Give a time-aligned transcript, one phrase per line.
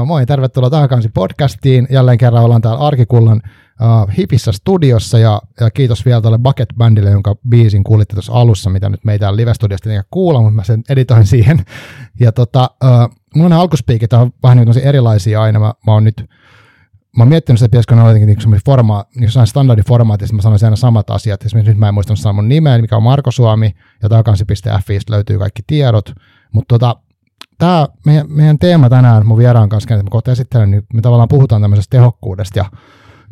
[0.00, 1.86] Joo, moi, tervetuloa takaisin podcastiin.
[1.90, 7.10] Jälleen kerran ollaan täällä Arkikullan uh, hipissä studiossa ja, ja kiitos vielä tuolle Bucket Bandille,
[7.10, 11.26] jonka biisin kuulitte tuossa alussa, mitä nyt meitä live-studiosta ei kuulla, mutta mä sen editoin
[11.34, 11.64] siihen.
[12.20, 15.58] Ja tota, uh, mulla on alkuspiikit on vähän niin erilaisia aina.
[15.58, 16.24] Mä, mä oon nyt
[17.16, 20.66] mä oon miettinyt sitä, että pitäisikö ne olla jotenkin niin forma, niin standardiformaatissa, mä sanoisin
[20.66, 21.44] aina samat asiat.
[21.44, 25.38] Esimerkiksi nyt mä en muistanut sanoa mun nimeä, mikä on Marko Suomi, ja takansi.fi löytyy
[25.38, 26.12] kaikki tiedot.
[26.52, 26.96] Mutta tota,
[27.60, 31.28] tämä meidän, meidän, teema tänään mun vieraan kanssa, että mä kohta esittelen, niin me tavallaan
[31.28, 32.64] puhutaan tämmöisestä tehokkuudesta ja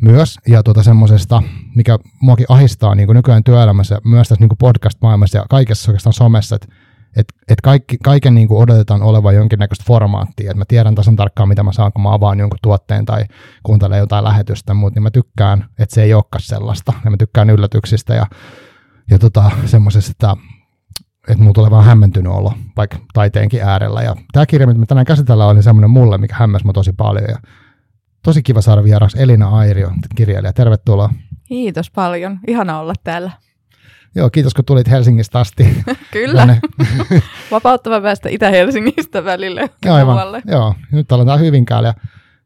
[0.01, 1.43] myös, ja tuota semmoisesta,
[1.75, 6.13] mikä muakin ahistaa niin kuin nykyään työelämässä, myös tässä niin kuin podcast-maailmassa ja kaikessa oikeastaan
[6.13, 6.67] somessa, että
[7.15, 11.49] et, et kaikki, kaiken niin kuin odotetaan olevan jonkinnäköistä formaattia, että mä tiedän tasan tarkkaan,
[11.49, 13.25] mitä mä saan, kun mä avaan jonkun tuotteen tai
[13.63, 17.49] kuuntelen jotain lähetystä, mutta niin mä tykkään, että se ei olekaan sellaista, ja mä tykkään
[17.49, 18.25] yllätyksistä ja,
[19.11, 20.35] ja tota, semmoisesta, että
[21.27, 24.01] että mulla tulee vaan hämmentynyt olo, vaikka taiteenkin äärellä.
[24.01, 27.25] Ja tämä kirja, mitä me tänään käsitellään, oli semmoinen mulle, mikä hämmäsi mä tosi paljon.
[27.29, 27.37] Ja
[28.23, 30.53] tosi kiva saada vieraaksi Elina Airio, kirjailija.
[30.53, 31.09] Tervetuloa.
[31.47, 32.39] Kiitos paljon.
[32.47, 33.31] Ihana olla täällä.
[34.15, 35.83] Joo, kiitos kun tulit Helsingistä asti.
[36.11, 36.57] Kyllä.
[37.51, 39.69] Vapauttava päästä Itä-Helsingistä välille.
[39.89, 40.41] Aivan.
[40.45, 41.93] Joo, nyt ollaan täällä Hyvinkäällä ja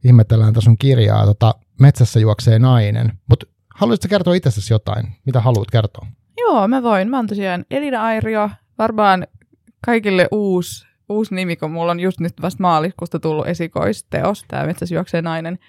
[0.04, 1.26] ihmetellään tässä sun kirjaa.
[1.26, 3.12] Tota, Metsässä juoksee nainen.
[3.30, 5.08] Mutta haluaisitko kertoa itsestäsi jotain?
[5.26, 6.08] Mitä haluat kertoa?
[6.38, 7.10] Joo, mä voin.
[7.10, 8.50] Mä oon tosiaan Elina Airio.
[8.78, 9.28] Varmaan
[9.86, 14.96] kaikille uusi, uusi nimi, kun mulla on just nyt vasta maaliskuusta tullut esikoisteos, tämä Metsässä
[14.96, 15.60] juoksee nainen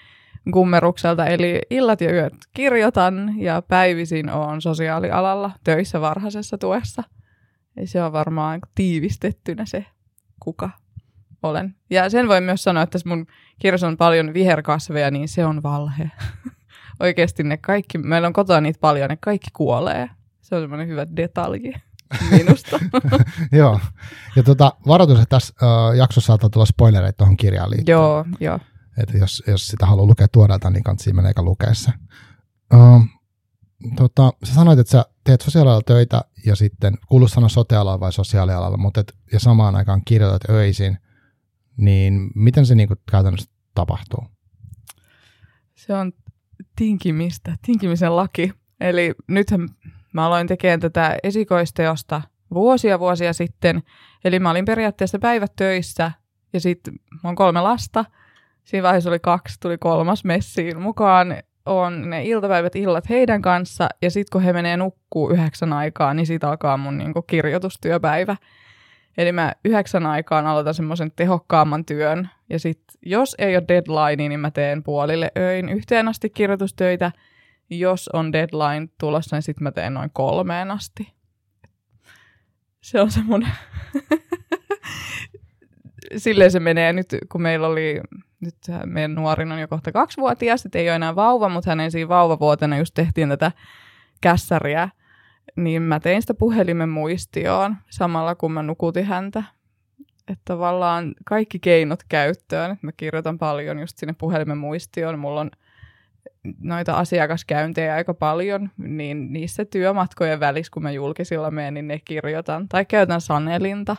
[0.53, 1.27] kummerukselta.
[1.27, 7.03] Eli illat ja yöt kirjoitan ja päivisin on sosiaalialalla töissä varhaisessa tuessa.
[7.77, 9.87] Eli se on varmaan tiivistettynä se,
[10.41, 10.71] kuka
[11.43, 11.75] olen.
[11.91, 13.27] Ja sen voi myös sanoa, että mun
[13.59, 16.11] kirjassa on paljon viherkasveja, niin se on valhe.
[17.01, 20.11] Oikeasti ne kaikki, meillä on kotona niitä paljon, ne kaikki kuolee.
[20.41, 21.75] Se on semmoinen hyvä detalji
[22.31, 22.81] minusta.
[23.53, 23.81] joo.
[24.37, 27.95] Ja tota, varoitus, että tässä uh, jaksossa saattaa tulla spoilereita tuohon kirjaan liittyen.
[27.95, 28.59] Joo, joo.
[28.99, 31.93] Että jos, jos sitä haluaa lukea tuoreelta, niin kannattaa mennä eikä lukea se.
[32.75, 33.07] Uh,
[33.97, 38.77] tota, sä sanoit, että sä teet sosiaalialalla töitä ja sitten, kuuluu sanoa sotealalla vai sosiaalialalla,
[38.77, 40.99] mutta et, ja samaan aikaan kirjoitat öisin,
[41.77, 44.25] niin miten se niinku käytännössä tapahtuu?
[45.75, 46.13] Se on
[46.77, 48.53] tinkimistä, tinkimisen laki.
[48.81, 49.69] Eli nythän
[50.15, 52.23] Mä aloin tekemään tätä esikoisteosta
[52.55, 53.83] vuosia vuosia sitten.
[54.25, 56.13] Eli mä olin periaatteessa päivät töissä
[56.53, 58.05] ja sitten mä oon kolme lasta.
[58.65, 61.37] Siinä vaiheessa oli kaksi, tuli kolmas messiin mukaan.
[61.67, 66.27] On ne iltapäivät illat heidän kanssa ja sitten kun he menee nukkuu yhdeksän aikaa, niin
[66.27, 68.37] siitä alkaa mun niinku kirjoitustyöpäivä.
[69.19, 72.29] Eli mä yhdeksän aikaan aloitan semmoisen tehokkaamman työn.
[72.51, 77.13] Ja sitten jos ei ole deadline, niin mä teen puolille öin yhteen asti kirjoitustöitä–
[77.71, 81.13] jos on deadline tulossa, niin sitten mä teen noin kolmeen asti.
[82.81, 83.51] Se on semmoinen...
[86.17, 88.01] Silleen se menee nyt, kun meillä oli,
[88.41, 92.09] nyt meidän nuorin on jo kohta kaksivuotias, sitten ei ole enää vauva, mutta hänen siinä
[92.09, 93.53] vauvavuotena just tehtiin tätä
[94.21, 94.89] kässäriä,
[95.57, 99.43] niin mä tein sitä puhelimen muistioon samalla, kun mä nukutin häntä.
[100.29, 102.79] Että tavallaan kaikki keinot käyttöön.
[102.83, 105.19] Mä kirjoitan paljon just sinne puhelimen muistioon.
[105.19, 105.51] Mulla on
[106.61, 112.69] noita asiakaskäyntejä aika paljon, niin niissä työmatkojen välissä, kun mä julkisilla menen, niin ne kirjoitan.
[112.69, 113.97] Tai käytän sanelinta.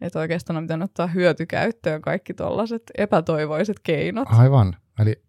[0.00, 4.28] Että oikeastaan on pitänyt ottaa hyötykäyttöön kaikki tollaiset epätoivoiset keinot.
[4.30, 4.76] Aivan.
[5.00, 5.22] Eli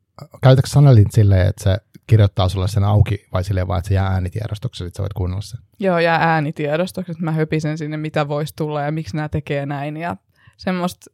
[0.44, 4.08] käytätkö sanelin silleen, että se kirjoittaa sulle sen auki vai silleen vaan, että se jää
[4.08, 5.60] äänitiedostoksi, että sä voit kuunnella sen?
[5.80, 9.98] Joo, jää äänitiedostoksi, että mä höpisen sinne, mitä voisi tulla ja miksi nämä tekee näin.
[9.98, 10.18] Ja
[10.58, 11.12] semmoista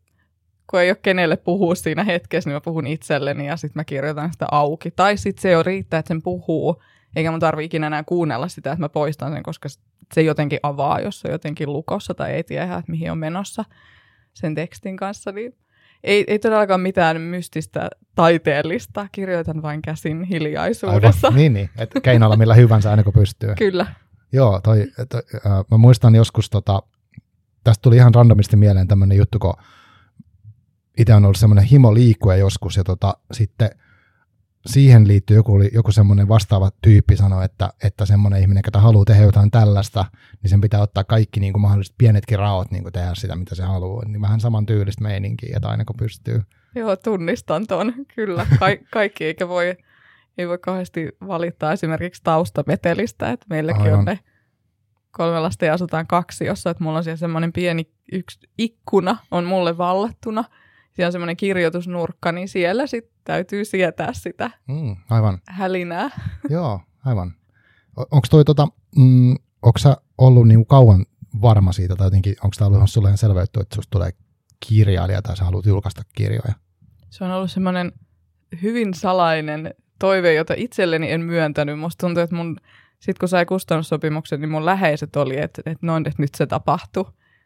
[0.71, 4.31] kun ei ole kenelle puhua siinä hetkessä, niin mä puhun itselleni ja sitten mä kirjoitan
[4.33, 4.91] sitä auki.
[4.91, 6.81] Tai sitten se jo riittää, että sen puhuu,
[7.15, 9.69] eikä mun tarvi ikinä enää kuunnella sitä, että mä poistan sen, koska
[10.13, 13.65] se jotenkin avaa, jos se on jotenkin lukossa tai ei tiedä, että mihin on menossa
[14.33, 15.31] sen tekstin kanssa.
[15.31, 15.55] Niin
[16.03, 21.27] ei, ei todellakaan mitään mystistä taiteellista, kirjoitan vain käsin hiljaisuudessa.
[21.27, 21.69] Aivan, niin, niin.
[21.77, 23.55] että keinoilla millä hyvänsä aina kun pystyy.
[23.57, 23.85] Kyllä.
[24.33, 26.83] Joo, toi, toi, äh, mä muistan joskus, tota,
[27.63, 29.53] tästä tuli ihan randomisti mieleen tämmöinen juttu, kun
[30.97, 33.69] itse on ollut semmoinen himo liikkua joskus ja tota, sitten
[34.65, 39.23] siihen liittyy joku, joku semmoinen vastaava tyyppi sanoi, että, että semmoinen ihminen, joka haluaa tehdä
[39.23, 40.05] jotain tällaista,
[40.43, 43.55] niin sen pitää ottaa kaikki niin kuin mahdolliset pienetkin raot niin kuin tehdä sitä, mitä
[43.55, 44.05] se haluaa.
[44.05, 46.41] Niin vähän saman tyylistä meininkiä, että aina kun pystyy.
[46.75, 48.47] Joo, tunnistan ton, kyllä.
[48.59, 49.77] Ka- kaikki eikä voi,
[50.37, 53.99] ei voi kauheasti valittaa esimerkiksi taustametelistä, että meilläkin Aivan.
[53.99, 54.19] on ne
[55.11, 59.43] kolme lasta ja asutaan kaksi, jossa että mulla on siellä semmoinen pieni yksi ikkuna on
[59.43, 60.43] mulle vallattuna–
[60.93, 65.37] siellä on semmoinen kirjoitusnurkka, niin siellä sitten täytyy sietää sitä mm, aivan.
[65.47, 66.09] hälinää.
[66.49, 67.33] Joo, aivan.
[67.97, 68.67] Onko toi tota,
[68.97, 71.05] mm, onko sä ollut niinku kauan
[71.41, 74.11] varma siitä, tai jotenkin onko tämä ollut sulle selveytty, että susta tulee
[74.67, 76.53] kirjailija tai sä haluat julkaista kirjoja?
[77.09, 77.91] Se on ollut semmoinen
[78.61, 81.79] hyvin salainen toive, jota itselleni en myöntänyt.
[81.79, 82.57] Musta tuntuu, että mun,
[82.99, 87.05] sit kun sai kustannussopimuksen, niin mun läheiset oli, että, että, noin, että nyt se tapahtui.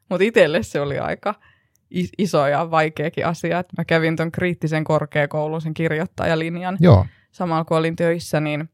[0.09, 1.35] Mutta itselle se oli aika
[2.17, 3.63] iso ja vaikeakin asia.
[3.77, 6.77] Mä kävin ton kriittisen korkeakoulun, sen kirjoittajalinjan.
[6.79, 7.05] Joo.
[7.31, 8.69] Samalla kun olin töissä, niin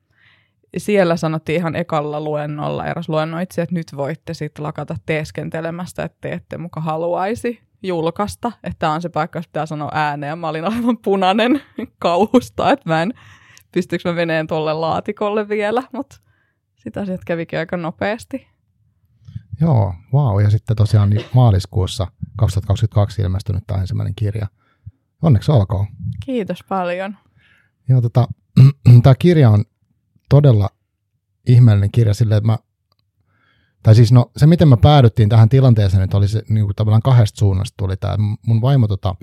[0.77, 6.31] siellä sanottiin ihan ekalla luennolla eräs luennoitsija, että nyt voitte sitten lakata teeskentelemästä, että te
[6.31, 10.39] ette muka haluaisi julkaista, että tämä on se paikka, jos pitää sanoa ääneen.
[10.39, 11.61] Mä olin aivan punainen
[11.99, 13.13] kauhusta, että mä en,
[13.71, 16.17] pystyykö mä meneen tuolle laatikolle vielä, mutta
[16.75, 18.47] sitä asiat kävikin aika nopeasti.
[19.61, 20.41] Joo, wow.
[20.41, 22.07] Ja sitten tosiaan niin maaliskuussa
[22.41, 24.47] 2022 ilmestynyt tämä ensimmäinen kirja.
[25.21, 25.87] Onneksi olkoon.
[26.25, 27.17] Kiitos paljon.
[27.89, 28.27] Joo, tota,
[29.03, 29.65] tämä kirja on
[30.29, 30.69] todella
[31.47, 32.57] ihmeellinen kirja sille, että mä,
[33.83, 37.01] tai siis no se miten me päädyttiin tähän tilanteeseen, että oli se niin kuin tavallaan
[37.01, 38.15] kahdesta suunnasta tuli tämä.
[38.47, 39.15] Mun vaimo tota,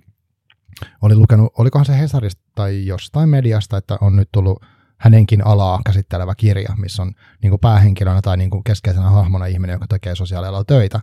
[1.02, 4.64] oli lukenut, olikohan se Hesarista tai jostain mediasta, että on nyt tullut
[4.98, 7.12] hänenkin alaa käsittelevä kirja, missä on
[7.42, 11.00] niin kuin päähenkilönä tai niin kuin keskeisenä hahmona ihminen, joka tekee sosiaalialalla töitä.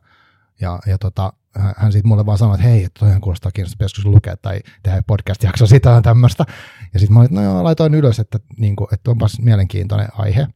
[0.62, 1.34] Ja, ja tota,
[1.78, 5.04] hän sitten mulle vaan sanoi, että hei, että toihan kuulostaa kiinnostavaa joskus lukea tai tehdä
[5.08, 6.46] podcast-jakso sitä ja tämmöistä.
[6.94, 10.48] Ja sitten mä olin, no joo, laitoin ylös, että, niin kuin, että onpas mielenkiintoinen aihe.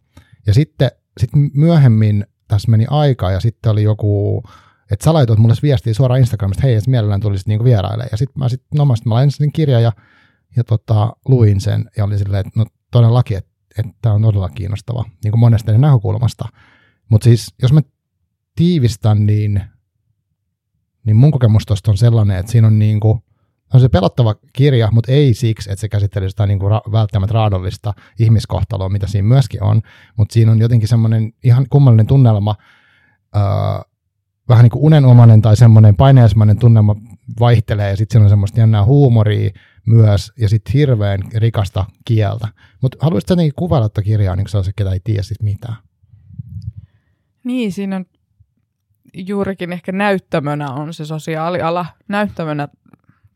[0.47, 4.43] Ja sitten sit myöhemmin tässä meni aika ja sitten oli joku,
[4.91, 8.07] että sä laitoit mulle viestiä suoraan Instagramista, hei, että mielellään tulisit niinku vieraille.
[8.11, 9.91] Ja sitten mä sitten, no mä, sit mä lain sen kirjan ja,
[10.55, 13.51] ja tota, luin sen ja oli silleen, että no todellakin, että
[14.01, 16.45] tämä on todella kiinnostava niin kuin monesta näkökulmasta.
[17.09, 17.81] Mutta siis, jos mä
[18.55, 19.61] tiivistän, niin
[21.05, 23.19] niin mun kokemus tuosta on sellainen, että siinä on niin kuin,
[23.73, 27.33] on se pelottava kirja, mutta ei siksi, että se käsittelee sitä niin kuin ra- välttämättä
[27.33, 29.81] raadollista ihmiskohtaloa, mitä siinä myöskin on,
[30.17, 32.55] mutta siinä on jotenkin semmoinen ihan kummallinen tunnelma,
[33.35, 33.41] öö,
[34.49, 36.95] vähän niin kuin unenomainen tai semmoinen paineismainen tunnelma
[37.39, 39.49] vaihtelee, ja sitten siinä on semmoista jännää huumoria
[39.87, 42.47] myös, ja sitten hirveän rikasta kieltä.
[42.81, 45.75] Mutta haluaisitko jotenkin kuvailla tätä kirjaa, niin kuin se ketä ei tiedä sit mitään?
[47.43, 48.05] Niin, siinä on
[49.13, 51.85] juurikin ehkä näyttämönä on se sosiaaliala.
[52.07, 52.67] Näyttämönä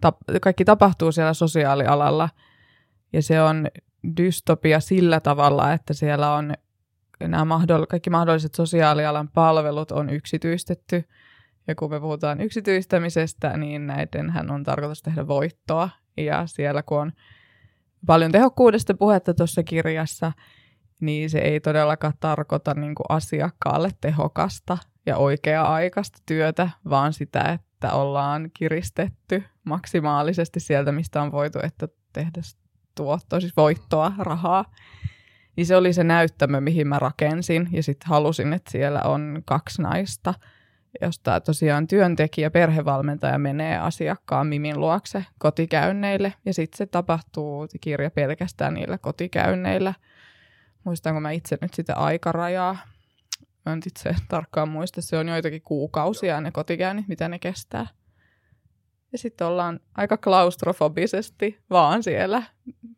[0.05, 2.29] tap- kaikki tapahtuu siellä sosiaalialalla
[3.13, 3.67] ja se on
[4.17, 6.53] dystopia sillä tavalla, että siellä on
[7.19, 11.03] nämä mahdoll- kaikki mahdolliset sosiaalialan palvelut on yksityistetty.
[11.67, 15.89] Ja kun me puhutaan yksityistämisestä, niin näidenhän on tarkoitus tehdä voittoa.
[16.17, 17.11] Ja siellä kun on
[18.05, 20.31] paljon tehokkuudesta puhetta tuossa kirjassa,
[20.99, 27.91] niin se ei todellakaan tarkoita niin kuin asiakkaalle tehokasta ja oikea-aikaista työtä, vaan sitä, että
[27.91, 32.41] ollaan kiristetty maksimaalisesti sieltä, mistä on voitu että tehdä
[32.95, 34.65] tuottoa, siis voittoa, rahaa.
[35.55, 39.81] Niin se oli se näyttämö, mihin mä rakensin ja sitten halusin, että siellä on kaksi
[39.81, 40.33] naista,
[41.01, 48.73] josta tosiaan työntekijä, perhevalmentaja menee asiakkaan Mimin luokse kotikäynneille ja sitten se tapahtuu kirja pelkästään
[48.73, 49.93] niillä kotikäynneillä.
[50.83, 52.77] Muistanko mä itse nyt sitä aikarajaa,
[53.65, 57.87] Mä en itse tarkkaan muista, se on joitakin kuukausia ne kotikäynnit, mitä ne kestää.
[59.11, 62.43] Ja sitten ollaan aika klaustrofobisesti vaan siellä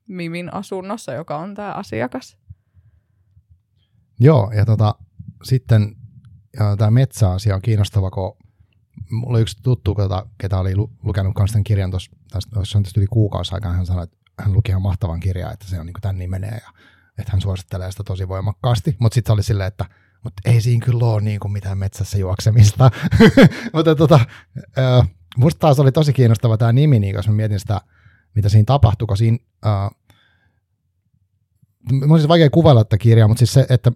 [0.08, 2.38] Mimin asunnossa, joka on tämä asiakas.
[4.20, 4.96] Joo, ja tota,
[5.44, 5.96] sitten
[6.78, 8.38] tämä metsäasia on kiinnostava, kun
[9.12, 12.12] mulla oli yksi tuttu, ketä, ketä oli lukenut myös tämän kirjan tuossa,
[12.58, 15.80] on tietysti yli kuukausi aikaa, hän sanoi, että hän luki ihan mahtavan kirjan, että se
[15.80, 16.70] on niin kuin tämän nimenee ja
[17.18, 19.86] että hän suosittelee sitä tosi voimakkaasti, mutta sitten se oli silleen, että
[20.26, 22.92] mutta ei siinä kyllä ole niin kuin mitään metsässä juoksemista.
[23.74, 24.20] mutta tota,
[24.78, 27.82] äh, musta taas oli tosi kiinnostava tämä nimi, niin jos mä mietin sitä,
[28.36, 29.90] mitä siinä tapahtui, kun siinä, äh,
[32.10, 33.92] on siis vaikea kuvailla tätä kirjaa, mutta siis se, että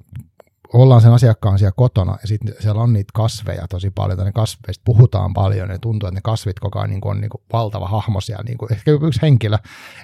[0.73, 4.31] ollaan sen asiakkaan siellä kotona ja sitten siellä on niitä kasveja tosi paljon, tai ne
[4.31, 7.87] kasveista puhutaan paljon ja tuntuu, että ne kasvit koko ajan niin on niin kuin valtava
[7.87, 9.57] hahmo siellä, niin kuin, ehkä yksi henkilö,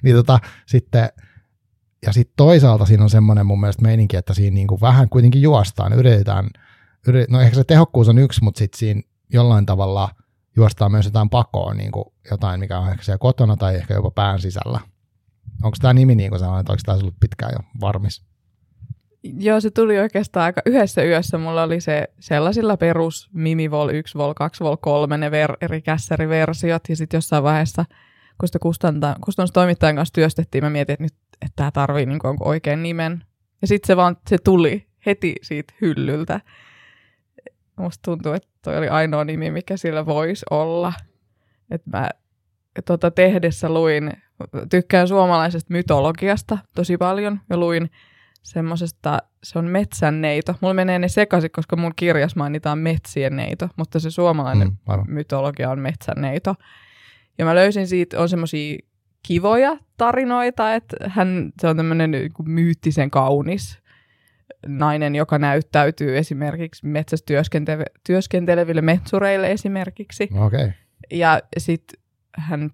[0.04, 1.10] niin tota, sitten
[2.06, 5.42] ja sitten toisaalta siinä on semmoinen mun mielestä meininki, että siinä niin kuin vähän kuitenkin
[5.42, 6.50] juostaan, yritetään,
[7.08, 9.02] yrit, no ehkä se tehokkuus on yksi, mutta sitten siinä
[9.34, 10.10] jollain tavalla
[10.56, 14.12] juostaan myös jotain pakoa, niin kuin jotain, mikä on ehkä siellä kotona tai ehkä jopa
[14.12, 14.80] pään sisällä.
[15.64, 18.26] Onko tämä nimi niin kuin sellainen, että onko tämä ollut pitkään jo varmis?
[19.24, 21.38] Joo, se tuli oikeastaan aika yhdessä yössä.
[21.38, 26.84] Mulla oli se sellaisilla perus Mimivol 1, Vol 2, Vol 3, ne ver, eri kässäriversiot,
[26.90, 27.86] ja sitten jossain vaiheessa,
[28.38, 28.60] kun sitä
[29.26, 33.24] kustannustoimittajan kanssa työstettiin, mä mietin, että nyt että tämä tarvii niin kuin oikein nimen.
[33.62, 36.42] Ja sitten se vaan se tuli heti siitä hyllyltä.
[37.76, 40.94] Musta tuntuu, että toi oli ainoa nimi, mikä sillä voisi olla.
[41.72, 42.10] Että mä
[42.86, 44.12] tota, tehdessä luin,
[44.70, 47.90] tykkään suomalaisesta mytologiasta tosi paljon, ja luin
[48.44, 50.56] semmoisesta, se on metsänneito.
[50.62, 55.70] Mulla menee ne sekaisin, koska mun kirjas mainitaan metsien neito, mutta se suomalainen mm, mytologia
[55.70, 56.56] on metsänneito.
[57.38, 58.78] Ja mä löysin siitä, on semmoisia
[59.28, 63.80] kivoja tarinoita, että hän, se on tämmöinen niinku myyttisen kaunis
[64.68, 70.30] nainen, joka näyttäytyy esimerkiksi metsästyöskenteleville metsureille esimerkiksi.
[70.46, 70.72] Okay.
[71.12, 72.02] Ja sitten
[72.38, 72.70] hän,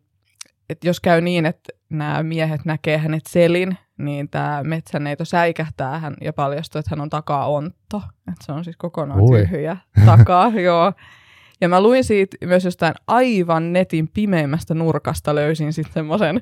[0.70, 6.14] että jos käy niin, että nämä miehet näkee hänet selin, niin tämä metsäneito säikähtää hän
[6.22, 8.02] ja paljastuu, että hän on takaa ontto.
[8.18, 9.40] Että se on siis kokonaan Ui.
[9.40, 10.94] tyhjä takaa, joo.
[11.62, 16.42] Ja mä luin siitä myös jostain aivan netin pimeimmästä nurkasta löysin sitten semmoisen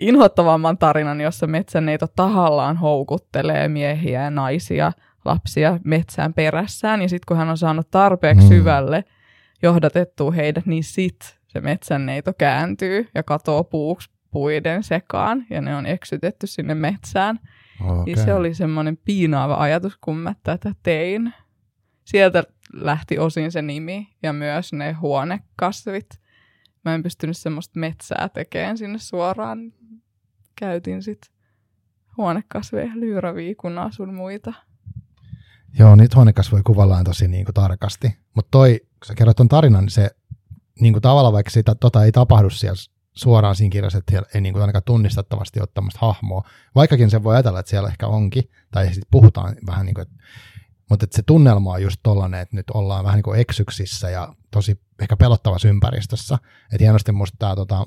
[0.00, 4.92] inhottavamman tarinan, jossa metsäneito tahallaan houkuttelee miehiä ja naisia,
[5.24, 7.02] lapsia metsään perässään.
[7.02, 8.48] Ja sitten kun hän on saanut tarpeeksi Mm.
[8.48, 9.04] syvälle
[9.62, 15.86] johdatettua heidät, niin sit se metsänneito kääntyy ja katoo puuksi puiden sekaan ja ne on
[15.86, 17.40] eksytetty sinne metsään.
[17.80, 17.98] Okay.
[18.00, 18.04] Okay.
[18.06, 21.32] Ja se oli semmoinen piinaava ajatus, kun mä tätä tein.
[22.04, 26.20] Sieltä lähti osin se nimi ja myös ne huonekasvit.
[26.84, 29.72] Mä en pystynyt semmoista metsää tekemään sinne suoraan.
[30.56, 31.32] Käytin sitten
[32.16, 34.52] huonekasveja, lyyraviikunaa sun muita.
[35.78, 38.16] Joo, niitä huonekasvoja kuvallaan tosi niin kuin tarkasti.
[38.34, 40.10] Mutta toi, kun sä kerroit ton tarinan, niin se
[40.80, 42.76] niin kuin tavallaan vaikka sitä, tota ei tapahdu siellä
[43.12, 46.48] suoraan siinä kirjassa, että ei niin kuin ainakaan tunnistettavasti ole tämmöistä hahmoa.
[46.74, 50.14] Vaikkakin se voi ajatella, että siellä ehkä onkin, tai sitten puhutaan vähän niin kuin, että,
[50.90, 54.80] mutta se tunnelma on just tollainen, että nyt ollaan vähän niin kuin eksyksissä ja tosi
[55.00, 56.38] ehkä pelottavassa ympäristössä.
[56.72, 57.86] Että hienosti musta tämä tota,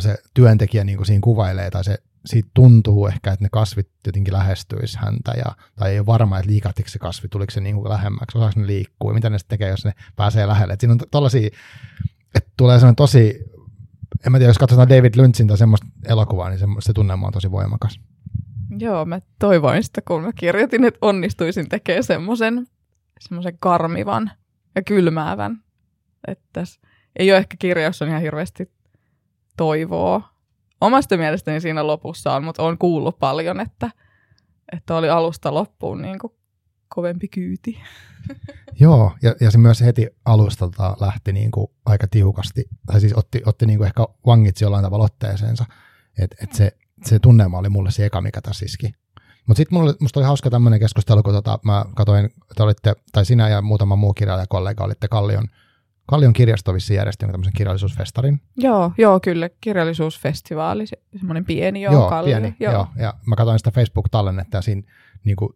[0.00, 4.34] se työntekijä niin kuin siinä kuvailee, tai se siitä tuntuu ehkä, että ne kasvit jotenkin
[4.34, 7.88] lähestyisi häntä, ja, tai ei ole varma, että liikahtiko se kasvi, tuliko se niin kuin
[7.88, 10.72] lähemmäksi, osaako ne liikkuu, mitä ne sitten tekee, jos ne pääsee lähelle.
[10.72, 11.50] Et siinä on tollaisia,
[12.34, 13.38] että tulee sellainen tosi,
[14.26, 17.32] en mä tiedä, jos katsotaan David Lynchin tai semmoista elokuvaa, niin se, se tunnelma on
[17.32, 18.00] tosi voimakas.
[18.78, 22.66] Joo, mä toivoin sitä, kun mä kirjoitin, että onnistuisin tekemään semmoisen
[23.20, 24.30] semmoisen karmivan
[24.74, 25.64] ja kylmäävän.
[26.28, 26.80] Että tässä
[27.18, 28.72] ei ole ehkä kirja, jossa on ihan hirveästi
[29.56, 30.28] toivoa.
[30.80, 33.90] Omasta mielestäni siinä lopussa on, mutta on kuullut paljon, että,
[34.72, 36.32] että oli alusta loppuun niin kuin
[36.88, 37.80] kovempi kyyti.
[38.80, 43.42] Joo, ja, ja se myös heti alustalta lähti niin kuin aika tiukasti, tai siis otti,
[43.46, 45.64] otti niin kuin ehkä vangitsi jollain tavalla otteeseensa,
[46.18, 48.92] että et se, se tunnelma oli mulle se eka, mikä tässä iski.
[49.46, 53.48] Mutta sitten musta oli hauska tämmöinen keskustelu, kun tota, mä katsoin, että olitte, tai sinä
[53.48, 55.44] ja muutama muu kirjailijakollega olitte Kallion,
[56.06, 58.40] Kallion kirjastovissa järjestänyt tämmöisen kirjallisuusfestarin.
[58.56, 59.50] Joo, joo, kyllä.
[59.60, 62.30] Kirjallisuusfestivaali, se, semmoinen pieni joo, joo Kalli.
[62.30, 62.72] pieni, joo.
[62.72, 62.86] joo.
[62.96, 64.82] Ja mä katsoin sitä Facebook-tallennetta ja siinä
[65.24, 65.52] niin kuin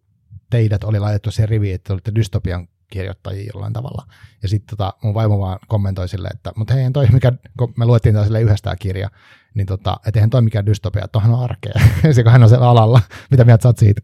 [0.51, 4.07] teidät oli laitettu se rivi, että olitte dystopian kirjoittajia jollain tavalla.
[4.43, 7.87] Ja sitten tota, mun vaimo vaan kommentoi silleen, että mutta hei, toi mikä, kun me
[7.87, 9.11] luettiin taas yhdessä tämä kirja,
[9.55, 11.73] niin tota, et eihän toi mikään dystopia, että on arkea.
[12.13, 13.01] se hän on siellä alalla.
[13.31, 14.01] Mitä mieltä sä oot siitä?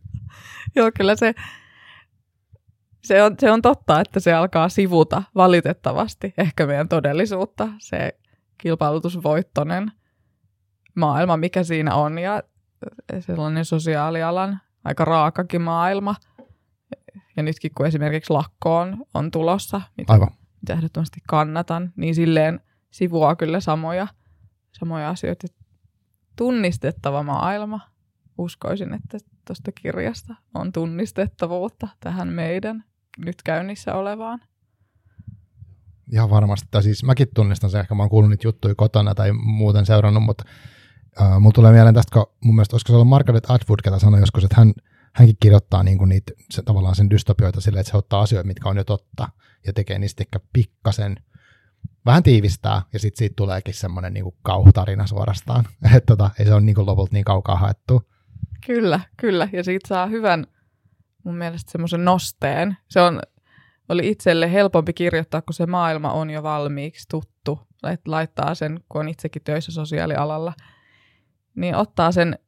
[0.76, 1.34] Joo, kyllä se,
[3.04, 8.18] se, on, se on totta, että se alkaa sivuta valitettavasti ehkä meidän todellisuutta, se
[8.58, 9.92] kilpailutusvoittonen
[10.94, 12.42] maailma, mikä siinä on, ja
[13.20, 16.14] sellainen sosiaalialan aika raakakin maailma.
[17.36, 20.30] Ja nytkin kun esimerkiksi lakko on, on tulossa, mitä, Aivan.
[20.60, 24.06] mitä ehdottomasti kannatan, niin silleen sivuaa kyllä samoja,
[24.80, 25.46] samoja asioita.
[26.36, 27.80] Tunnistettava maailma.
[28.38, 32.84] Uskoisin, että tuosta kirjasta on tunnistettavuutta tähän meidän
[33.24, 34.40] nyt käynnissä olevaan.
[36.12, 36.68] Ihan varmasti.
[36.70, 40.22] Tai siis mäkin tunnistan sen, ehkä mä oon kuullut niitä juttuja kotona tai muuten seurannut,
[40.22, 40.44] mutta
[41.20, 44.20] uh, mulla tulee mieleen tästä, kun mun mielestä olisiko se ollut Margaret Atwood, ketä sanoi
[44.20, 44.72] joskus, että hän,
[45.14, 48.68] hänkin kirjoittaa niin kuin niitä, se, tavallaan sen dystopioita silleen, että se ottaa asioita, mitkä
[48.68, 49.28] on jo totta,
[49.66, 51.16] ja tekee niistä ehkä pikkasen,
[52.08, 55.64] vähän tiivistää, ja sitten siitä tuleekin semmoinen niin kauhutarina suorastaan.
[55.96, 58.02] Että tota, ei se ole niin kuin lopulta niin kaukaa haettu.
[58.66, 59.48] Kyllä, kyllä.
[59.52, 60.46] Ja siitä saa hyvän,
[61.24, 62.76] mun mielestä semmoisen nosteen.
[62.88, 63.20] Se on,
[63.88, 67.60] oli itselle helpompi kirjoittaa, kun se maailma on jo valmiiksi tuttu.
[67.92, 70.52] Että laittaa sen, kun on itsekin töissä sosiaalialalla,
[71.54, 72.38] niin ottaa sen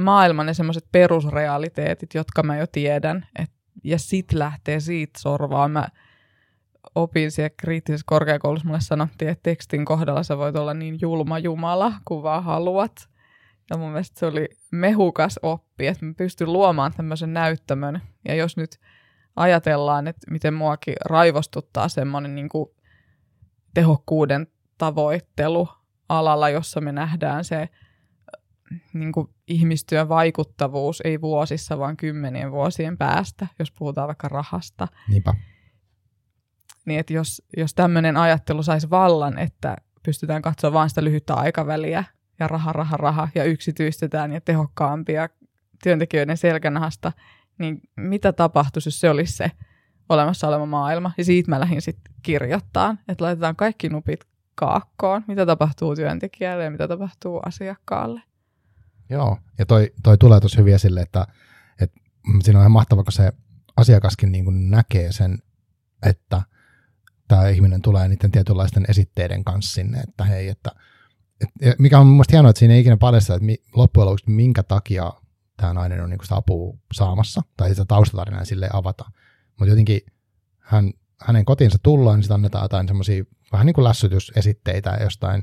[0.00, 3.50] maailman ja semmoiset perusrealiteetit, jotka mä jo tiedän, et,
[3.84, 5.70] ja sit lähtee siitä sorvaan.
[5.70, 5.88] Mä
[6.94, 11.92] opin siellä kriittisessä korkeakoulussa, mulle sanottiin, että tekstin kohdalla sä voit olla niin julma jumala
[12.04, 13.08] kuin vaan haluat.
[13.70, 18.02] Ja mun mielestä se oli mehukas oppi, että mä pystyn luomaan tämmöisen näyttämön.
[18.28, 18.80] Ja jos nyt
[19.36, 22.70] ajatellaan, että miten muakin raivostuttaa semmoinen niin kuin
[23.74, 24.46] tehokkuuden
[24.78, 25.68] tavoittelu
[26.08, 27.68] alalla, jossa me nähdään se
[28.92, 34.88] niin kuin ihmistyön vaikuttavuus ei vuosissa, vaan kymmenien vuosien päästä, jos puhutaan vaikka rahasta.
[35.08, 35.34] Niinpä.
[36.86, 42.04] Niin, että jos, jos tämmöinen ajattelu saisi vallan, että pystytään katsoa vain sitä lyhyttä aikaväliä
[42.38, 45.28] ja raha, raha, raha ja yksityistetään ja tehokkaampia
[45.82, 47.12] työntekijöiden selkänahasta,
[47.58, 49.50] niin mitä tapahtuisi, jos se olisi se
[50.08, 51.12] olemassa oleva maailma?
[51.18, 54.24] Ja siitä mä lähdin sitten kirjoittaa, että laitetaan kaikki nupit
[54.54, 58.22] kaakkoon, mitä tapahtuu työntekijälle ja mitä tapahtuu asiakkaalle.
[59.10, 61.26] Joo, ja toi, toi tulee tosi hyvin esille, että,
[61.80, 62.00] että
[62.42, 63.32] siinä on ihan mahtavaa, kun se
[63.76, 65.38] asiakaskin niin kuin näkee sen,
[66.02, 66.42] että
[67.28, 70.70] tämä ihminen tulee niiden tietynlaisten esitteiden kanssa sinne, että hei, että
[71.60, 74.62] et, mikä on mielestäni hienoa, että siinä ei ikinä paljasta, että mi, loppujen lopuksi minkä
[74.62, 75.12] takia
[75.56, 79.04] tämä nainen on niin kuin sitä apua saamassa, tai sitä taustatarinaa sille avata.
[79.48, 80.00] Mutta jotenkin
[80.58, 85.42] hän, hänen kotiinsa tullaan, niin sitten annetaan jotain semmoisia vähän niin kuin lässytysesitteitä jostain,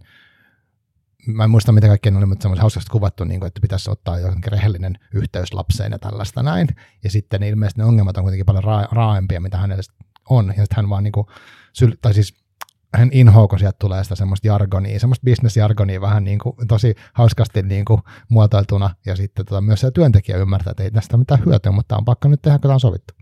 [1.28, 4.20] mä en muista mitä kaikkea oli, mutta semmoisen hauskasti kuvattu, niin kuin, että pitäisi ottaa
[4.20, 6.68] johonkin rehellinen yhteys lapseen ja tällaista näin.
[7.04, 9.84] Ja sitten ilmeisesti ne ongelmat on kuitenkin paljon ra- raaempia, mitä hänellä
[10.30, 10.48] on.
[10.48, 11.28] Ja sitten hän vaan niin kuin,
[11.84, 12.44] syl- tai siis
[12.96, 17.62] hän inhoaa, kun sieltä tulee sitä semmoista jargonia, semmoista bisnesjargonia vähän niin kuin, tosi hauskasti
[17.62, 18.96] niin kuin, muotoiltuna.
[19.06, 22.28] Ja sitten tota, myös se työntekijä ymmärtää, että ei tästä mitään hyötyä, mutta on pakko
[22.28, 23.14] nyt tehdä, kun tämä on sovittu.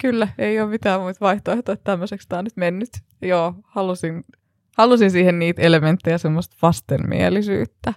[0.00, 2.90] Kyllä, ei ole mitään muita vaihtoehtoja, että tämmöiseksi tämä on nyt mennyt.
[3.22, 4.24] Joo, halusin,
[4.78, 7.94] halusin siihen niitä elementtejä, semmoista vastenmielisyyttä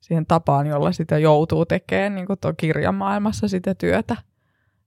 [0.00, 4.16] siihen tapaan, jolla sitä joutuu tekemään niin kuin kirjamaailmassa sitä työtä.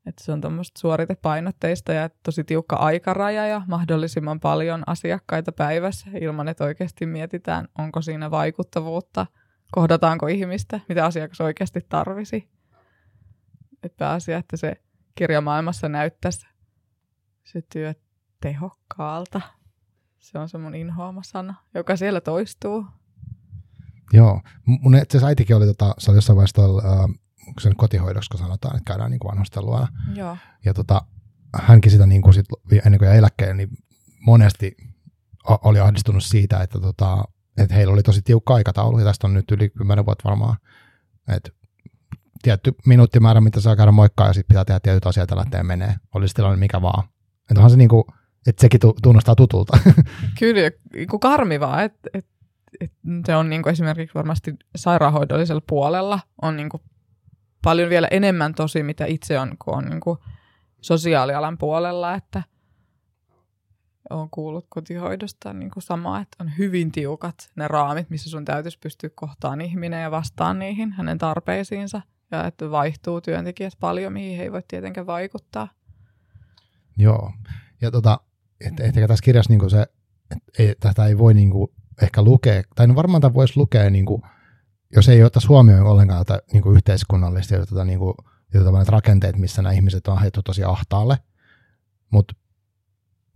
[0.06, 6.48] Että se on tuommoista suoritepainotteista ja tosi tiukka aikaraja ja mahdollisimman paljon asiakkaita päivässä ilman,
[6.48, 9.26] että oikeasti mietitään, onko siinä vaikuttavuutta,
[9.72, 12.50] kohdataanko ihmistä, mitä asiakas oikeasti tarvisi.
[13.84, 14.82] Et pääasia, että se
[15.16, 16.48] kirjamaailmassa näyttäisi
[17.44, 17.94] se työ
[18.42, 19.42] tehokkaalta.
[20.20, 22.86] Se on se mun inhoama sana, joka siellä toistuu.
[24.14, 24.42] Joo.
[24.66, 27.21] Mun itse asiassa äitikin oli, tota, se oli jossain vaiheessa tuolla, äh,
[27.60, 29.88] sen kotihoidossa, kun sanotaan, että käydään niin vanhusten luona.
[30.16, 30.38] Joo.
[30.66, 31.02] Ja tota,
[31.54, 32.46] hänkin sitä niin kuin sit,
[32.86, 33.70] ennen kuin jäi eläkkeelle, niin
[34.26, 34.78] monesti
[35.46, 37.24] oli ahdistunut siitä, että, tota,
[37.58, 40.58] että heillä oli tosi tiukka aikataulu, ja tästä on nyt yli 10 vuotta varmaan,
[41.28, 41.50] että
[42.44, 45.96] tietty minuuttimäärä, mitä saa käydä moikkaa, ja sitten pitää tehdä tietyt asiat ja lähteä menee.
[46.16, 47.04] Olisi tilanne mikä vaan.
[47.42, 48.04] Että onhan se niin kuin,
[48.48, 49.78] että sekin tunnustaa tutulta.
[50.40, 52.32] Kyllä, niin karmivaa, että, että,
[52.80, 56.84] että se on niin kuin esimerkiksi varmasti sairaanhoidollisella puolella on niin kuin
[57.64, 60.20] paljon vielä enemmän tosi, mitä itse on, kun on niin kuin
[60.82, 62.44] sosiaalialan puolella, että
[64.10, 68.80] olen kuullut kotihoidosta niin kuin samaa, että on hyvin tiukat ne raamit, missä sun täytyisi
[68.80, 72.02] pystyä kohtaan ihminen ja vastaan niihin hänen tarpeisiinsa.
[72.32, 75.68] Ja että vaihtuu työntekijät paljon, mihin he ei voi tietenkään vaikuttaa.
[76.98, 77.34] Joo.
[77.82, 78.20] Ja tota,
[78.66, 79.82] että ehkä tässä kirjassa niin se,
[80.32, 81.72] että ei, tätä ei voi niin kuin
[82.02, 84.22] ehkä lukea, tai no varmaan tämä voisi lukea niin kuin
[84.96, 88.14] jos ei ottaisi huomioon ollenkaan tätä niin kuin yhteiskunnallista ja tätä, niin kuin,
[88.52, 91.18] tätä rakenteet, missä nämä ihmiset on ajettu tosi ahtaalle.
[92.12, 92.34] Mutta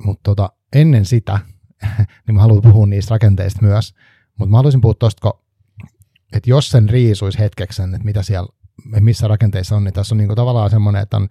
[0.03, 1.39] mut tota, ennen sitä,
[2.27, 3.93] niin mä haluan puhua niistä rakenteista myös,
[4.39, 5.33] mutta mä haluaisin puhua tuosta,
[6.33, 8.49] että jos sen riisuisi hetkeksi että mitä siellä,
[8.99, 11.27] missä rakenteissa on, niin tässä on niin kuin tavallaan semmoinen, että on,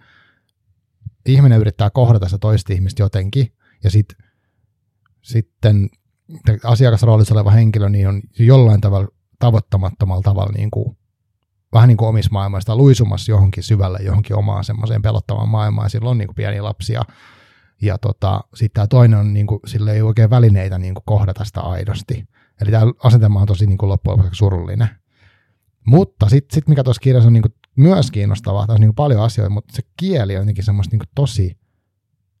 [1.25, 4.07] ihminen yrittää kohdata sitä toista ihmistä jotenkin, ja sit,
[5.21, 5.89] sitten
[6.63, 9.07] asiakasroolissa oleva henkilö niin on jollain tavalla
[9.39, 10.97] tavoittamattomalla tavalla niin kuin,
[11.73, 16.11] vähän niin kuin omissa maailmassa, luisumassa johonkin syvälle, johonkin omaan semmoiseen pelottavaan maailmaan, ja silloin
[16.11, 17.01] on niin kuin pieniä lapsia,
[17.81, 21.45] ja tota, sitten tämä toinen on, niin kuin, sillä ei oikein välineitä niin kuin kohdata
[21.45, 22.25] sitä aidosti.
[22.61, 24.89] Eli tämä asetelma on tosi niin kuin loppujen lopuksi surullinen.
[25.87, 29.23] Mutta sitten sit mikä tuossa kirjassa on niin kuin myös kiinnostavaa, tässä on niin paljon
[29.23, 31.59] asioita, mutta se kieli on jotenkin semmoista niin kuin tosi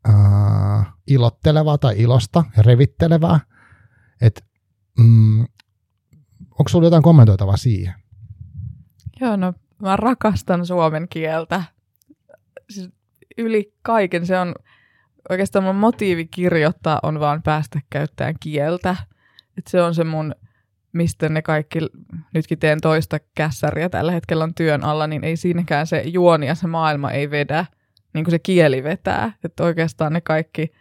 [0.09, 3.39] uh, ilottelevaa tai ilosta ja revittelevää.
[4.21, 4.41] Että
[4.99, 5.45] mm,
[6.59, 7.93] onko sinulla jotain kommentoitavaa siihen?
[9.21, 11.63] Joo, no mä rakastan suomen kieltä.
[12.69, 12.89] Siis
[13.37, 14.55] yli kaiken se on,
[15.29, 18.95] oikeastaan mun motiivi kirjoittaa on vaan päästä käyttämään kieltä.
[19.57, 20.35] Et se on se mun,
[20.93, 21.79] mistä ne kaikki,
[22.33, 26.55] nytkin teen toista kässäriä tällä hetkellä on työn alla, niin ei siinäkään se juoni ja
[26.55, 27.65] se maailma ei vedä,
[28.13, 29.31] niin kuin se kieli vetää.
[29.43, 30.71] Että oikeastaan ne kaikki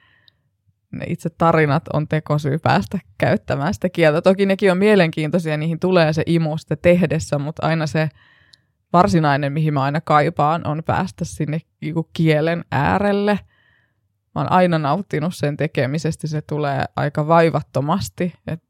[0.98, 4.22] ne itse tarinat on tekosyy päästä käyttämään sitä kieltä.
[4.22, 8.08] Toki nekin on mielenkiintoisia, niihin tulee se imu sitä tehdessä, mutta aina se
[8.92, 11.60] varsinainen, mihin mä aina kaipaan, on päästä sinne
[12.12, 13.38] kielen äärelle.
[14.34, 18.34] Mä oon aina nauttinut sen tekemisestä, se tulee aika vaivattomasti.
[18.46, 18.62] Et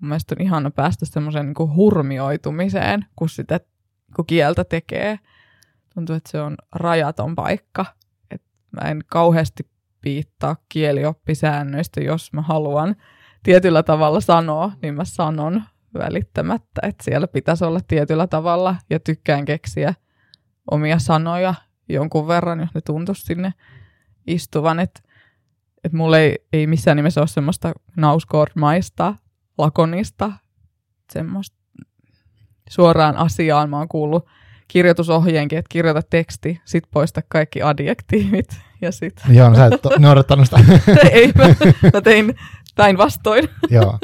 [0.00, 3.60] mun mielestä on ihana päästä semmoiseen niin hurmioitumiseen, kun sitä
[4.16, 5.18] kun kieltä tekee.
[5.94, 7.86] Tuntuu, että se on rajaton paikka.
[8.30, 9.66] Et mä en kauheasti
[10.04, 12.96] piittaa kielioppisäännöistä, jos mä haluan
[13.42, 15.62] tietyllä tavalla sanoa, niin mä sanon
[15.98, 19.94] välittämättä, että siellä pitäisi olla tietyllä tavalla ja tykkään keksiä
[20.70, 21.54] omia sanoja
[21.88, 23.52] jonkun verran, jos ne tuntuisi sinne
[24.26, 25.00] istuvan, että
[25.84, 29.14] että mulla ei, ei missään nimessä ole semmoista nauskormaista,
[29.58, 30.32] lakonista,
[31.12, 31.56] semmoista
[32.70, 33.70] suoraan asiaan.
[33.70, 34.26] Mä oon kuullut
[34.68, 38.60] kirjoitusohjeenkin, että kirjoita teksti, sit poista kaikki adjektiivit.
[38.84, 39.20] Ja sit.
[39.28, 40.60] Joo, no sä et noudattanut sitä.
[41.12, 41.44] ei, mä,
[41.92, 42.34] mä tein
[42.76, 43.48] päinvastoin.
[43.70, 43.98] Joo,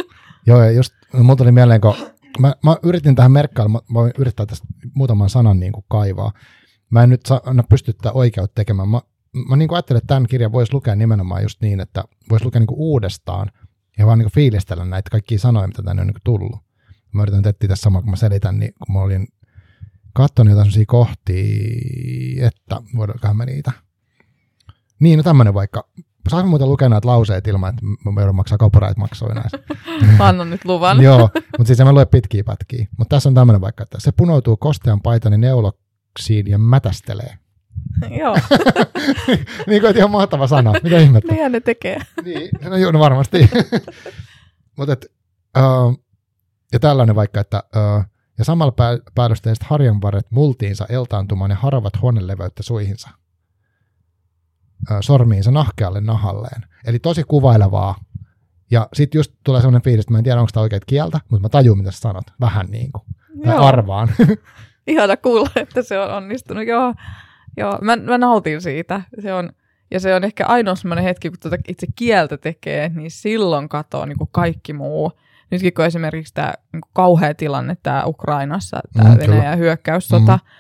[0.47, 1.95] joo ja just mulla tuli mieleen, kun
[2.39, 6.33] mä, mä yritin tähän merkkailla, mä voin yrittää tästä muutaman sanan niin kuin kaivaa.
[6.91, 8.89] Mä en nyt saa, anna pysty tätä oikeutta tekemään.
[8.89, 9.01] Mä,
[9.49, 12.61] mä niin kuin ajattelin, että tämän kirjan voisi lukea nimenomaan just niin, että voisi lukea
[12.61, 13.51] niin kuin uudestaan
[13.99, 16.59] ja vaan niin kuin fiilistellä näitä kaikkia sanoja, mitä tänne on niin kuin tullut.
[17.13, 19.29] Mä yritän tehdä tässä samaa, kun mä selitän, niin kun mä olin
[20.13, 23.73] katsonut jotain sellaisia kohtia, että voidaankohan mä niitä.
[25.01, 25.89] Niin, no tämmöinen vaikka.
[26.29, 29.59] Saanko muuten lukea näitä lauseet ilman, että mä joudun maksaa copyright maksuja näistä?
[30.29, 31.03] Anna nyt luvan.
[31.11, 32.87] Joo, mutta siis mä lue pitkiä pätkiä.
[32.99, 37.39] Mutta tässä on tämmöinen vaikka, että se punoutuu kostean paitani neuloksiin ja mätästelee.
[38.21, 38.37] Joo,
[39.67, 40.73] niin kuin, ihan mahtava sana.
[40.83, 41.33] Mitä ihmettä?
[41.33, 41.99] niinhän ne tekee.
[42.25, 43.51] niin, no joo, no varmasti.
[44.77, 44.97] Mutta
[45.59, 46.05] uh,
[46.73, 48.05] ja tällainen vaikka, että uh,
[48.39, 53.09] ja samalla pää, päällysteiset harjanvarret multiinsa eltaantumaan ja haravat huoneleveyttä suihinsa.
[55.01, 56.63] Sormiinsa nahkealle nahalleen.
[56.85, 57.95] Eli tosi kuvailevaa.
[58.71, 61.43] Ja sitten just tulee sellainen fiilis, että mä en tiedä, onko tämä oikeat kieltä, mutta
[61.43, 62.25] mä tajun, mitä sä sanot.
[62.41, 63.05] Vähän niin kuin.
[63.45, 63.65] Joo.
[63.65, 64.09] arvaan.
[64.87, 66.67] Ihana kuulla, että se on onnistunut.
[66.67, 66.95] Joo,
[67.57, 69.03] joo mä, mä nautin siitä.
[69.23, 69.51] Se on,
[69.91, 74.07] ja se on ehkä ainoa semmoinen hetki, kun tuota itse kieltä tekee, niin silloin katoo
[74.07, 75.13] niin kuin kaikki muu.
[75.51, 79.19] Nytkin kun esimerkiksi tämä niin kauhea tilanne tämä Ukrainassa, tämä Mm.
[79.19, 80.51] Venäjän hyökkäyssota, mm.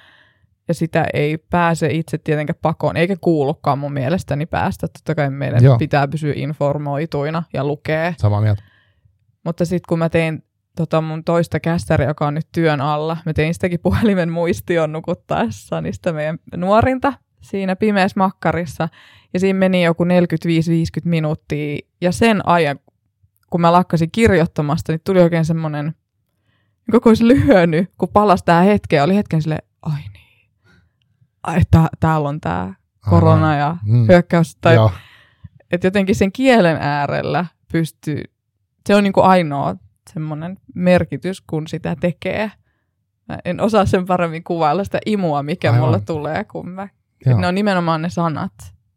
[0.70, 4.88] Ja sitä ei pääse itse tietenkään pakoon, eikä kuulukaan mun mielestäni päästä.
[4.88, 5.78] Totta kai meidän Joo.
[5.78, 8.14] Pitää pysyä informoituina ja lukea.
[8.18, 8.62] Samaa mieltä.
[9.44, 10.44] Mutta sitten kun mä tein
[10.76, 15.80] tota mun toista kässäriä, joka on nyt työn alla, mä tein sitäkin puhelimen muistion nukuttaessa
[15.80, 18.88] niistä meidän nuorinta siinä pimeässä makkarissa.
[19.34, 20.08] Ja siinä meni joku 45-50
[21.04, 21.78] minuuttia.
[22.00, 22.78] Ja sen ajan,
[23.50, 25.94] kun mä lakkasin kirjoittamasta, niin tuli oikein semmoinen,
[26.90, 28.96] koko olisi lyhynyt, kun palasi tää hetke.
[28.96, 30.19] ja Oli hetken sille, ai niin,
[31.70, 32.74] tää, täällä on tää
[33.10, 34.06] korona ja Mm.
[34.08, 34.56] hyökkäys.
[34.60, 34.90] Tai Joo,
[35.72, 38.22] että jotenkin sen kielen äärellä pystyy,
[38.86, 39.76] se on niin kuin ainoa
[40.12, 42.50] semmoinen merkitys, kun sitä tekee.
[43.28, 45.84] Mä en osaa sen paremmin kuvailla sitä imua, mikä Aivan.
[45.84, 46.88] mulle tulee, kun mä,
[47.36, 48.52] ne on nimenomaan ne sanat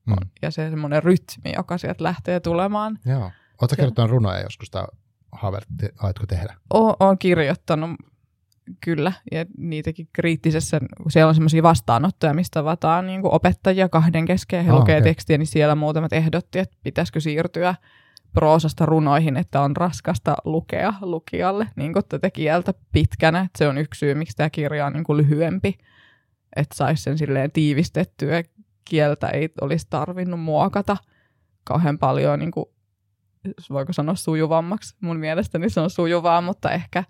[0.06, 0.15] Mm.
[0.41, 2.99] ja se semmoinen rytmi, joka sieltä lähtee tulemaan.
[3.06, 3.32] Joo.
[3.62, 4.84] Oletko kertonut runoja joskus, tai
[5.32, 6.56] haaveilette, aletko tehdä?
[6.73, 7.89] O- Olen kirjoittanut
[8.84, 14.58] kyllä, ja niitäkin kriittisessä, kun siellä on semmoisia vastaanottoja, mistä tavataan niin opettajia kahden kesken,
[14.58, 15.04] ja he Ah, lukee okei.
[15.10, 17.76] tekstiä, niin siellä muutamat ehdotti, että pitäisikö siirtyä
[18.34, 23.39] proosasta runoihin, että on raskasta lukea lukijalle niin kuin tätä kieltä pitkänä.
[23.39, 25.78] Että se on yksi syy, miksi tämä kirja on niin kuin lyhyempi,
[26.56, 28.43] että saisi sen silleen tiivistettyä.
[28.86, 30.97] Kieltä ei olisi tarvinnut muokata
[31.63, 32.65] kauhean paljon, niin kuin,
[33.69, 34.95] voiko sanoa sujuvammaksi.
[35.02, 37.04] Mun mielestäni se on sujuvaa, mutta ehkä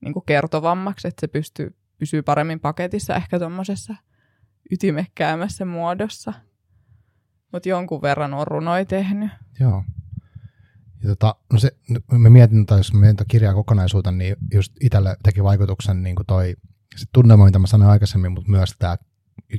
[0.00, 3.94] niin kuin kertovammaksi, että se pystyy, pysyy paremmin paketissa ehkä tuommoisessa
[4.72, 6.32] ytimekkäämässä muodossa.
[7.52, 9.30] Mutta jonkun verran on runoja tehnyt.
[9.60, 9.84] Joo.
[11.02, 11.70] Ja tota, no se,
[12.12, 16.54] mä mietin, tai jos mietin kirjaa kokonaisuutta, niin just itselle teki vaikutuksen niin kuin toi
[16.96, 18.96] se tunnelma, mitä mä sanoin aikaisemmin, mutta myös tämä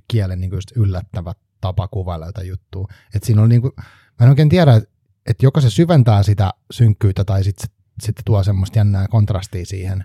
[0.07, 2.87] kielen niin kuin just yllättävä tapa kuvailla jotain juttua.
[3.15, 3.73] Et siinä on niin kuin,
[4.19, 4.89] mä en oikein tiedä, että
[5.25, 7.69] et joko se syventää sitä synkkyyttä tai sitten
[8.01, 10.03] sit tuo semmoista jännää kontrastia siihen,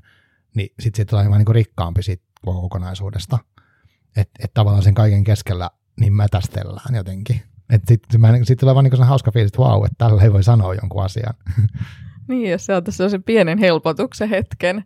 [0.57, 3.39] niin sitten siitä tulee vaan niin rikkaampi siitä koko kokonaisuudesta.
[4.17, 7.43] Että et tavallaan sen kaiken keskellä niin mätästellään jotenkin.
[7.71, 10.75] Että sitten sit tulee vaan niin hauska fiilis, että vau, että tällä ei voi sanoa
[10.75, 11.35] jonkun asian.
[12.29, 14.85] Niin, ja se on tässä sen pienen helpotuksen hetken.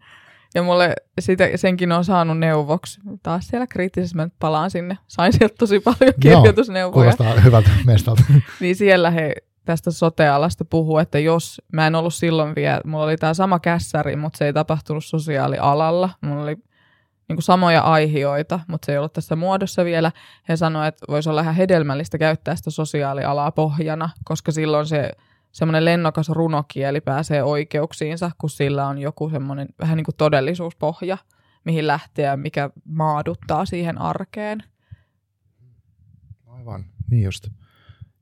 [0.55, 3.01] Ja mulle sitä, senkin on saanut neuvoksi.
[3.23, 4.99] Taas siellä kriittisessä mä nyt palaan sinne.
[5.07, 6.93] Sain sieltä tosi paljon Joo, kirjoitusneuvoja.
[6.93, 8.23] Kuulostaa hyvältä mestalta.
[8.61, 9.35] Niin siellä he
[9.71, 14.17] tästä sotealasta puhuu, että jos mä en ollut silloin vielä, mulla oli tämä sama kässäri,
[14.17, 16.11] mutta se ei tapahtunut sosiaalialalla.
[16.21, 16.57] Mulla oli
[17.29, 20.13] niin kuin samoja aihioita, mutta se ei ollut tässä muodossa vielä.
[20.49, 25.11] He sanoivat, että voisi olla ihan hedelmällistä käyttää sitä sosiaalialaa pohjana, koska silloin se
[25.53, 31.19] semmoinen lennokas runokieli pääsee oikeuksiinsa, kun sillä on joku semmoinen vähän niin kuin todellisuuspohja,
[31.65, 34.63] mihin lähteä ja mikä maaduttaa siihen arkeen.
[36.47, 37.49] Aivan, niin just.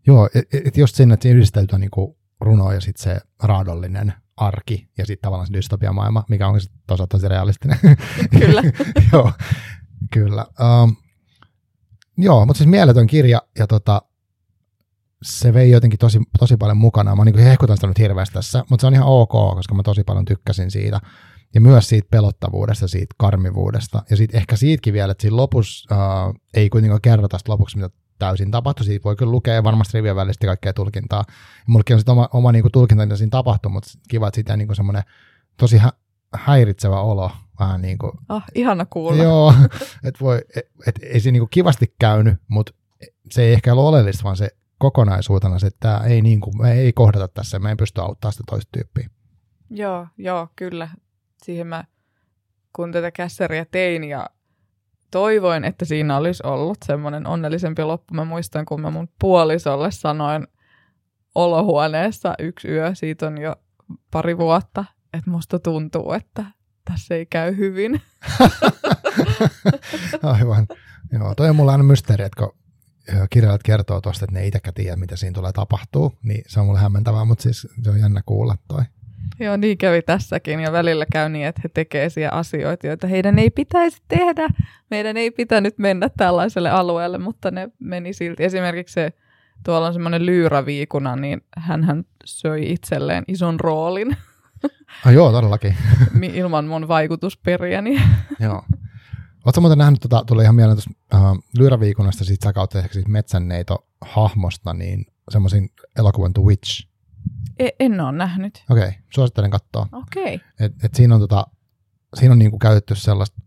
[0.09, 4.89] Joo, et, et just sinne, että siinä yhdisteltyä niinku runo ja sitten se raadollinen arki
[4.99, 7.79] ja sitten tavallaan se dystopiamaailma, mikä on sitten tosi, tosi realistinen.
[8.39, 8.63] Kyllä.
[9.13, 9.33] joo,
[10.13, 10.47] kyllä.
[10.83, 10.97] Um,
[12.19, 14.03] joo, mutta siis mieletön kirja ja tota,
[15.23, 17.17] se vei jotenkin tosi, tosi paljon mukana.
[17.17, 20.05] Mä niin hehkutan sitä nyt hirveästi tässä, mutta se on ihan ok, koska mä tosi
[20.05, 21.01] paljon tykkäsin siitä.
[21.55, 24.03] Ja myös siitä pelottavuudesta, siitä karmivuudesta.
[24.11, 27.91] Ja sitten ehkä siitäkin vielä, että siinä lopussa uh, ei kuitenkaan kerrota sitä lopuksi, mitä
[28.19, 28.87] täysin tapahtui.
[28.87, 31.25] Siitä voi kyllä lukea varmasti rivien välistä kaikkea tulkintaa.
[31.67, 34.57] Mullekin on sitten oma, oma niin kuin tulkinta, mitä siinä tapahtui, mutta kiva, että siitä
[34.57, 35.03] niin semmoinen
[35.57, 35.93] tosi hä-
[36.35, 37.31] häiritsevä olo.
[37.61, 39.23] Vähän niin kuin, Ah, ihana kuulla.
[39.23, 39.55] Joo,
[40.07, 42.73] että voi, et, et, ei se niinku kivasti käynyt, mutta
[43.31, 46.73] se ei ehkä ollut oleellista, vaan se kokonaisuutena se, että tämä ei, niin kuin, me
[46.73, 49.11] ei kohdata tässä, me ei pysty auttamaan sitä toista tyyppiä.
[49.71, 50.89] Joo, joo, kyllä.
[51.43, 51.85] Siihen mä,
[52.73, 54.31] kun tätä kässäriä tein ja
[55.11, 58.15] toivoin, että siinä olisi ollut semmoinen onnellisempi loppu.
[58.15, 60.47] Mä muistan, kun mä mun puolisolle sanoin
[61.35, 63.57] olohuoneessa yksi yö, siitä on jo
[64.11, 66.45] pari vuotta, että musta tuntuu, että
[66.85, 68.03] tässä ei käy hyvin.
[70.23, 70.67] Aivan.
[71.13, 72.59] Joo, toi on mulla aina mysteeri, että kun
[73.31, 76.81] kirjailijat kertoo tuosta, että ne itsekään tiedä, mitä siinä tulee tapahtuu, niin se on mulle
[76.81, 78.83] hämmentävää, mutta siis se on jännä kuulla toi.
[79.41, 83.39] Joo, niin kävi tässäkin ja välillä käy niin, että he tekevät siellä asioita, joita heidän
[83.39, 84.49] ei pitäisi tehdä.
[84.91, 88.45] Meidän ei pitänyt mennä tällaiselle alueelle, mutta ne meni silti.
[88.45, 89.13] Esimerkiksi se,
[89.65, 94.17] tuolla on semmoinen lyyraviikuna, niin hän söi itselleen ison roolin.
[95.07, 95.77] Ah, joo, todellakin.
[96.23, 98.03] Ilman mun vaikutusperiäni.
[98.41, 98.63] joo.
[99.45, 100.91] Oletko muuten nähnyt, tota, tuli ihan mieleen tuossa
[101.31, 106.88] uh, Lyyräviikunnasta siitä sä kautta ehkä siitä metsänneito hahmosta, niin semmoisin elokuvan The Witch.
[107.59, 108.65] E- en ole nähnyt.
[108.71, 109.89] Okei, okay, suosittelen katsoa.
[109.93, 110.35] Okei.
[110.35, 110.49] Okay.
[110.61, 111.47] Et, et siinä on, tota,
[112.15, 113.43] siinä on niinku käytetty sellaista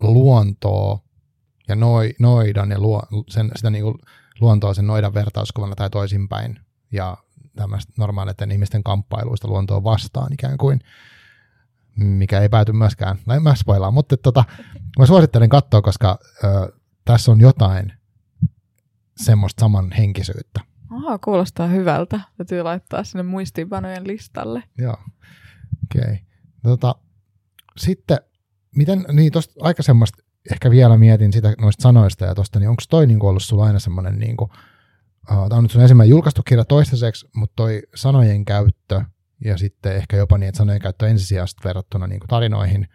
[0.00, 0.98] luontoa
[1.68, 3.98] ja noi, noidan ja luo, sen, sitä niinku
[4.40, 6.60] luontoa sen noidan vertauskuvana tai toisinpäin
[6.92, 7.16] ja
[7.56, 10.80] tämmöistä normaalisten ihmisten kamppailuista luontoa vastaan ikään kuin
[11.96, 14.44] mikä ei pääty myöskään, no en mä spoilaa, mutta tota,
[14.98, 16.72] mä suosittelen katsoa, koska ö,
[17.04, 17.92] tässä on jotain
[19.16, 20.60] semmoista samanhenkisyyttä.
[20.98, 22.20] Aha, kuulostaa hyvältä.
[22.36, 24.62] Täytyy laittaa sinne muistiinpanojen listalle.
[24.78, 24.96] Joo,
[25.84, 26.02] okei.
[26.02, 26.16] Okay.
[26.62, 26.94] Tota,
[27.76, 28.18] sitten,
[28.76, 33.06] miten, niin tuosta aikaisemmasta ehkä vielä mietin sitä noista sanoista ja tuosta, niin onko toi
[33.06, 37.28] niinku ollut sulla aina semmoinen, niinku, uh, tämä on nyt sun ensimmäinen julkaistu kirja toistaiseksi,
[37.34, 39.02] mutta toi sanojen käyttö–
[39.44, 42.88] ja sitten ehkä jopa niin, että sanojen käyttö ensisijaisesti verrattuna niin kuin tarinoihin,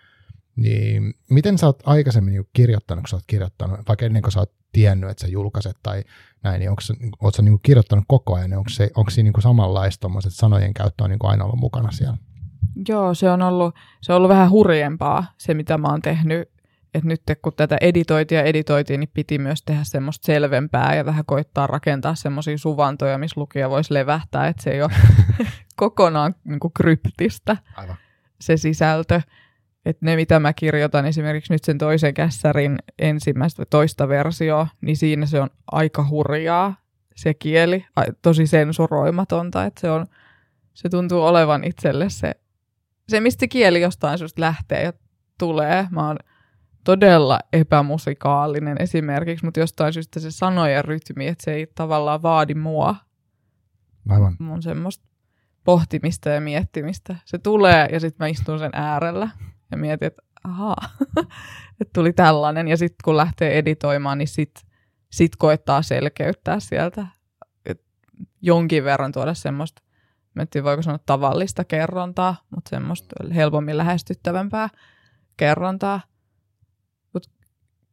[0.56, 4.40] niin miten sä oot aikaisemmin niin kirjoittanut, kun sä oot kirjoittanut, vaikka ennen kuin sä
[4.40, 6.04] oot tiennyt, että sä julkaiset tai
[6.44, 6.82] näin, niin onko
[7.22, 10.10] oot sä niin kuin kirjoittanut koko ajan, niin onko, se, onko siinä niin kuin samanlaista
[10.30, 12.18] sanojen käyttö on niin kuin aina ollut mukana siellä?
[12.88, 16.54] Joo, se on ollut, se on ollut vähän hurjempaa se, mitä mä oon tehnyt
[16.94, 21.68] että nyt kun tätä editoitia editoitiin, niin piti myös tehdä semmoista selvempää ja vähän koittaa
[21.68, 24.92] rakentaa semmoisia suvantoja, missä lukija voisi levähtää, että se ei ole
[25.76, 27.96] kokonaan niin kuin kryptistä Aivan.
[28.40, 29.22] se sisältö.
[29.86, 35.26] Että ne, mitä mä kirjoitan esimerkiksi nyt sen toisen kässärin ensimmäistä toista versiota, niin siinä
[35.26, 36.76] se on aika hurjaa
[37.16, 37.86] se kieli,
[38.22, 40.06] tosi sensuroimatonta, että se, on,
[40.74, 42.32] se tuntuu olevan itselle se,
[43.10, 44.94] se mistä kieli jostain syystä lähtee ja
[45.40, 45.88] tulee.
[45.92, 46.18] Mä oon
[46.84, 52.96] todella epämusikaalinen esimerkiksi, mutta jostain syystä se sanojen rytmi, että se ei tavallaan vaadi mua.
[54.10, 54.36] Aivan.
[54.40, 55.08] Mun semmoista
[55.64, 57.16] pohtimista ja miettimistä.
[57.26, 59.30] Se tulee ja sitten mä istun sen äärellä
[59.74, 60.76] ja mietin, että ahaa,
[61.82, 62.68] että tuli tällainen.
[62.68, 64.64] Ja sitten kun lähtee editoimaan, niin sitten
[65.10, 67.08] sit koettaa selkeyttää sieltä.
[67.66, 67.82] Et
[68.42, 69.82] jonkin verran tuoda semmoista,
[70.34, 74.70] mä en voiko sanoa tavallista kerrontaa, mutta semmoista helpommin lähestyttävämpää
[75.38, 76.02] kerrontaa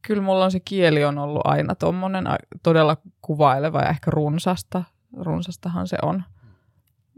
[0.02, 2.24] kyllä mulla on se kieli on ollut aina tuommoinen
[2.62, 4.84] todella kuvaileva ja ehkä runsasta.
[5.16, 6.22] Runsastahan se on.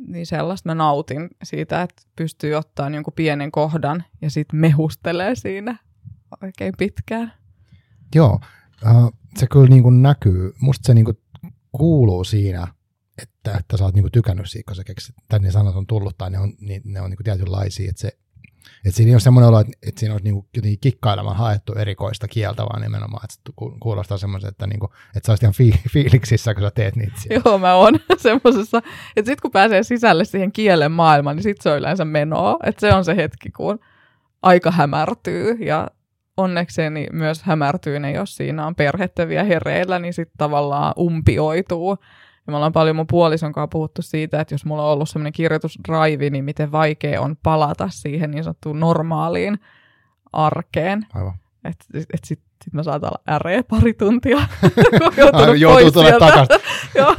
[0.07, 5.79] Niin sellaista mä nautin siitä, että pystyy ottaa jonkun pienen kohdan ja sitten mehustelee siinä
[6.43, 7.33] oikein pitkään.
[8.15, 8.41] Joo,
[8.87, 8.95] äh,
[9.39, 10.53] se kyllä niin kuin näkyy.
[10.61, 11.19] Musta se niin kuin
[11.73, 12.69] kuuluu siinä,
[13.23, 15.87] että, että sä oot niin kuin tykännyt siitä, kun sä keksit, tai ne sanat on
[15.87, 18.19] tullut, tai ne on, niin, ne on niin kuin tietynlaisia, että se
[18.85, 22.29] että siinä ei ole semmoinen olo, että, että siinä olisi niin jotenkin kikkailemaan haettu erikoista
[22.29, 26.55] kieltä, vaan nimenomaan, että kuulostaa semmoisen, että, niin kuin, että sä olisit ihan fi- fiiliksissä,
[26.55, 27.43] kun sä teet niitä siellä.
[27.45, 28.79] Joo, mä oon semmoisessa,
[29.17, 32.57] että sitten kun pääsee sisälle siihen kielen maailmaan, niin sitten se on yleensä menoa.
[32.65, 33.79] Että se on se hetki, kun
[34.43, 35.89] aika hämärtyy ja
[36.37, 41.99] onnekseni myös hämärtyy ne, jos siinä on perhettä vielä hereillä, niin sitten tavallaan umpioituu
[42.47, 45.33] ja me ollaan paljon mun puolison kanssa puhuttu siitä, että jos mulla on ollut semmoinen
[45.33, 49.59] kirjoitusdraivi, niin miten vaikea on palata siihen niin sanottuun normaaliin
[50.33, 51.07] arkeen.
[51.15, 51.35] Aivan.
[51.65, 54.39] Että et, et sitten sit mä saatan olla äreä pari tuntia,
[55.47, 56.27] kun joutunut pois sieltä.
[56.27, 56.57] takaisin.
[56.99, 57.17] Joo.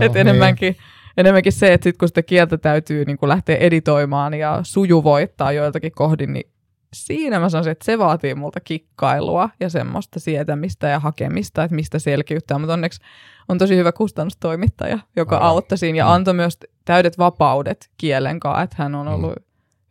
[0.00, 0.76] Et enemmänkin,
[1.16, 5.92] enemmänkin se, että sit kun sitä kieltä täytyy niin kun lähteä editoimaan ja sujuvoittaa joiltakin
[5.92, 6.50] kohdin, niin
[6.92, 11.98] siinä mä sanoisin, että se vaatii multa kikkailua ja semmoista sietämistä ja hakemista, että mistä
[11.98, 12.58] selkiyttää.
[12.58, 13.00] Mutta onneksi
[13.48, 15.48] on tosi hyvä kustannustoimittaja, joka Aivan.
[15.48, 16.10] auttoi siinä ja mm.
[16.10, 19.12] antoi myös täydet vapaudet kielen kanssa, että hän on mm.
[19.12, 19.44] ollut mm.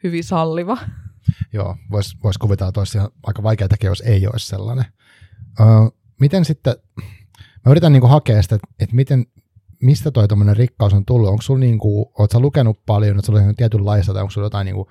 [0.03, 0.77] hyvin salliva.
[1.53, 4.85] Joo, voisi vois kuvitella, että olisi aika vaikea tekee, jos ei olisi sellainen.
[5.59, 5.67] Öö,
[6.19, 6.75] miten sitten,
[7.65, 9.25] mä yritän niinku hakea sitä, että, miten,
[9.81, 11.29] mistä toi rikkaus on tullut?
[11.29, 14.65] Onko sulla niinku, oot sä lukenut paljon, että sulla on tietynlaista, tai onko sulla jotain
[14.65, 14.89] niinku,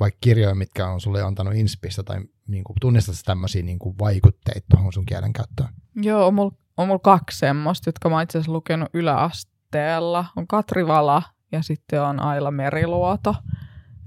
[0.00, 5.06] vaikka kirjoja, mitkä on sulle antanut inspistä, tai niinku, tunnistat tämmöisiä niinku vaikutteita tuohon sun
[5.06, 5.68] kielen käyttöön?
[5.94, 10.24] Joo, on mulla on mulla kaksi semmoista, jotka mä itse asiassa lukenut yläasteella.
[10.36, 13.34] On Katri Vala ja sitten on Aila Meriluoto.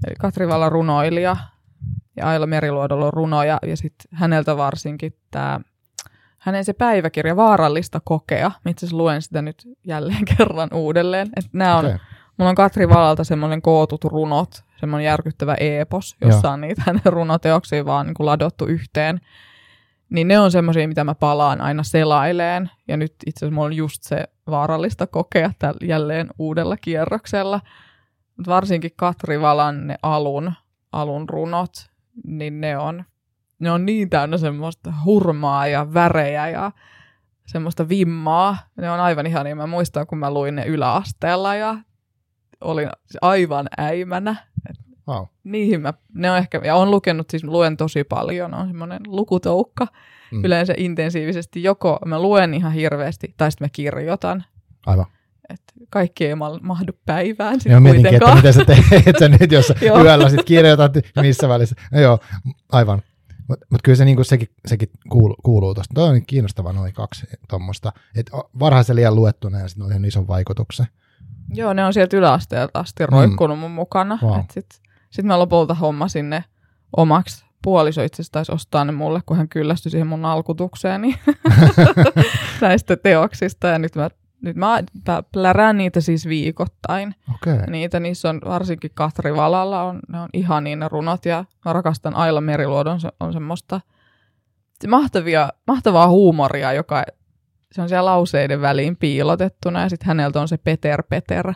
[0.06, 1.36] Eli Katri Vala runoilija
[2.16, 5.60] ja Aila Meriluodolla on runoja ja sitten häneltä varsinkin tämä
[6.38, 8.50] hänen se päiväkirja Vaarallista kokea.
[8.68, 11.28] Itse asiassa luen sitä nyt jälleen kerran uudelleen.
[11.36, 11.98] Että nämä on, okay.
[12.36, 16.52] Mulla on Katri Valalta semmoinen kootut runot, semmoinen järkyttävä eepos, jossa Joo.
[16.52, 19.20] on niitä hänen runoteoksia vaan niin kuin ladottu yhteen.
[20.10, 22.70] Niin ne on semmoisia, mitä mä palaan aina selaileen.
[22.88, 27.60] Ja nyt itse asiassa mulla on just se vaarallista kokea tällä jälleen uudella kierroksella.
[28.36, 30.52] Mutta varsinkin Katri Valan ne alun,
[30.92, 31.72] alun runot,
[32.24, 33.04] niin ne on,
[33.58, 36.72] ne on niin täynnä semmoista hurmaa ja värejä ja
[37.46, 38.56] semmoista vimmaa.
[38.76, 39.56] Ne on aivan ihania.
[39.56, 41.76] Mä muistan, kun mä luin ne yläasteella ja
[42.60, 42.88] olin
[43.20, 44.36] aivan äimänä.
[45.08, 45.24] Wow.
[45.44, 49.86] Niihin mä, ne on ehkä, ja on lukenut, siis luen tosi paljon, on semmoinen lukutoukka
[50.32, 50.44] mm.
[50.44, 51.62] yleensä intensiivisesti.
[51.62, 54.44] Joko mä luen ihan hirveästi, tai sitten mä kirjoitan.
[54.86, 55.06] Aivan.
[55.48, 59.72] Et kaikki ei mahdu päivään sit joo, mietinkin, että miten sä teet sen nyt, jos
[59.82, 61.76] yöllä sit kirjoitat missä välissä.
[61.92, 62.18] No joo,
[62.72, 63.02] aivan.
[63.48, 65.94] Mutta mut kyllä se niinku, sekin, sekin kuuluu, kuuluu tuosta.
[65.94, 67.92] Tuo on kiinnostavaa noin kaksi tuommoista.
[68.16, 70.86] Että varhaisen liian luettuna ja sitten on ihan ison vaikutuksen.
[71.54, 73.08] Joo, ne on sieltä yläasteelta asti mm.
[73.12, 74.18] roikkunut mun mukana.
[74.22, 74.40] Wow.
[74.40, 74.80] Sitten
[75.10, 76.44] sit mä lopulta hommasin ne
[76.96, 77.46] omaksi.
[77.62, 81.18] Puoliso itse asiassa taisi ostaa ne mulle, kun hän kyllästyi siihen mun alkutukseeni
[82.60, 83.68] näistä teoksista.
[83.68, 84.82] Ja nyt mä, nyt mä
[85.32, 87.14] plärään niitä siis viikoittain.
[87.34, 87.58] Okay.
[87.66, 91.26] Niitä, niissä on varsinkin Katri Valalla, on, ne on ihan niin ne runot.
[91.26, 93.80] Ja mä rakastan Aila Meriluodon, se on semmoista
[94.80, 97.04] se mahtavia, mahtavaa huumoria, joka
[97.76, 101.54] se on siellä lauseiden väliin piilotettuna ja sitten häneltä on se Peter Peter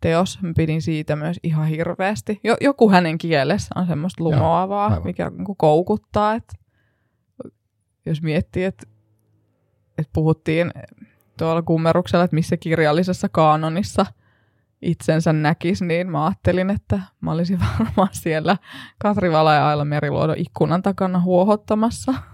[0.00, 0.42] teos.
[0.42, 2.40] Mä pidin siitä myös ihan hirveästi.
[2.44, 6.34] Jo, joku hänen kielessä on semmoista lumoavaa, Joo, mikä niin koukuttaa.
[6.34, 6.54] Et,
[8.06, 8.86] jos miettii, että
[9.98, 10.70] et puhuttiin
[11.38, 14.06] tuolla kummeruksella, että missä kirjallisessa kaanonissa
[14.82, 18.56] itsensä näkisi, niin mä ajattelin, että mä olisin varmaan siellä
[18.98, 22.14] Katri Vala ja Aila Meriluodon ikkunan takana huohottamassa.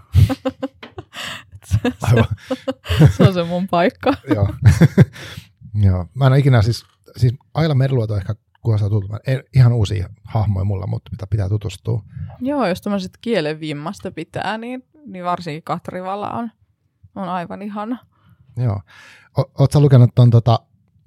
[2.01, 2.25] Aivan.
[3.17, 4.13] se on se mun paikka.
[4.35, 4.49] Joo.
[5.83, 6.05] Joo.
[6.13, 6.85] Mä en ole ikinä siis,
[7.17, 9.19] siis Aila Meriluoto ehkä kuulostaa tutulta.
[9.55, 12.03] Ihan uusia hahmoja mulla, mutta mitä pitää tutustua.
[12.39, 16.51] Joo, jos tämmöiset kielen vimmasta pitää, niin, niin varsinkin Katrivala on,
[17.15, 17.97] on aivan ihana.
[18.57, 18.81] Joo.
[19.39, 20.59] O, ootko lukenut ton tota,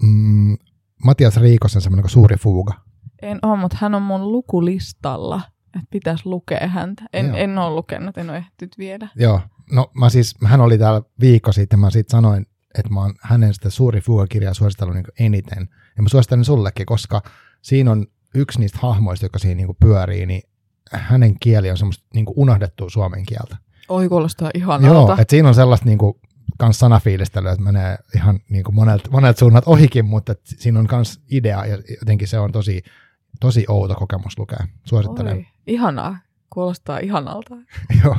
[0.03, 0.57] mm,
[1.05, 2.75] Matias Riikosen semmoinen suuri fuuga?
[3.23, 7.03] En ole, mutta hän on mun lukulistalla, että pitäisi lukea häntä.
[7.13, 9.09] En, en ole lukenut, en ole ehtinyt viedä.
[9.17, 9.41] Joo,
[9.73, 12.47] No mä siis, hän oli täällä viikko sitten, mä siitä sanoin,
[12.79, 15.69] että mä oon hänen sitä suuri fuga-kirjaa suositellut niin eniten.
[15.97, 17.23] Ja mä suosittelen sullekin, koska
[17.63, 20.43] siinä on yksi niistä hahmoista, joka siinä niin pyörii, niin
[20.93, 23.57] hänen kieli on semmoista niin unohdettua suomen kieltä.
[23.89, 24.87] Oi, kuulostaa ihanalta.
[24.87, 26.15] Joo, että siinä on sellaista niin kuin,
[26.59, 31.21] kans sanafiilistelyä, että menee ihan niin kuin monet, monet suunnat ohikin, mutta siinä on kans
[31.31, 32.83] idea ja jotenkin se on tosi,
[33.41, 34.67] tosi outo kokemus lukea.
[34.85, 35.37] Suosittelen.
[35.37, 36.19] Oi, ihanaa.
[36.51, 37.55] Kuulostaa ihanalta.
[38.05, 38.17] Joo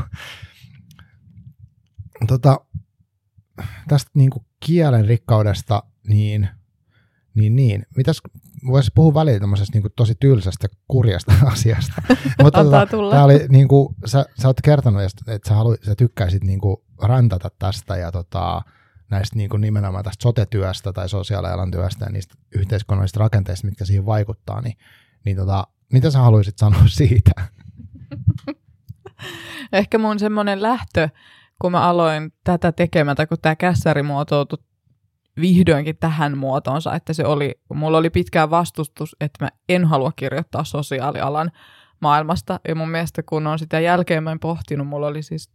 [2.28, 2.60] tota,
[3.88, 6.49] tästä niin kuin kielen rikkaudesta, niin,
[7.36, 7.86] niin, niin.
[7.97, 8.21] Mitäs
[8.67, 12.01] voisi puhua välillä tämmöisestä niin kuin tosi tylsästä, kurjasta asiasta.
[12.43, 16.43] Mutta tota, tämä oli, niin kuin, sä, sä oot kertonut, että sä, halu, sä tykkäisit
[16.43, 18.62] niin kuin rantata tästä ja tota,
[19.12, 24.06] näistä niin kuin nimenomaan tästä sotetyöstä tai sosiaalialan työstä ja niistä yhteiskunnallisista rakenteista, mitkä siihen
[24.06, 24.78] vaikuttaa, niin,
[25.25, 27.32] niin tota, mitä sä haluaisit sanoa siitä?
[29.73, 31.10] Ehkä mun semmoinen lähtö
[31.62, 34.60] kun mä aloin tätä tekemätä, kun tämä kässäri muotoutui
[35.41, 40.63] vihdoinkin tähän muotoonsa, että se oli, mulla oli pitkään vastustus, että mä en halua kirjoittaa
[40.63, 41.52] sosiaalialan
[42.00, 42.60] maailmasta.
[42.68, 45.52] Ja mun mielestä kun on sitä jälkeenpäin pohtinut, mulla oli siis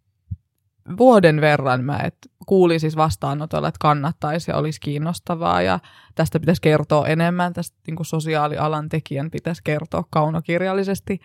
[0.98, 5.78] vuoden verran mä et kuulin siis vastaanotolla, että kannattaisi ja olisi kiinnostavaa ja
[6.14, 11.20] tästä pitäisi kertoa enemmän, tästä niin sosiaalialan tekijän pitäisi kertoa kaunokirjallisesti.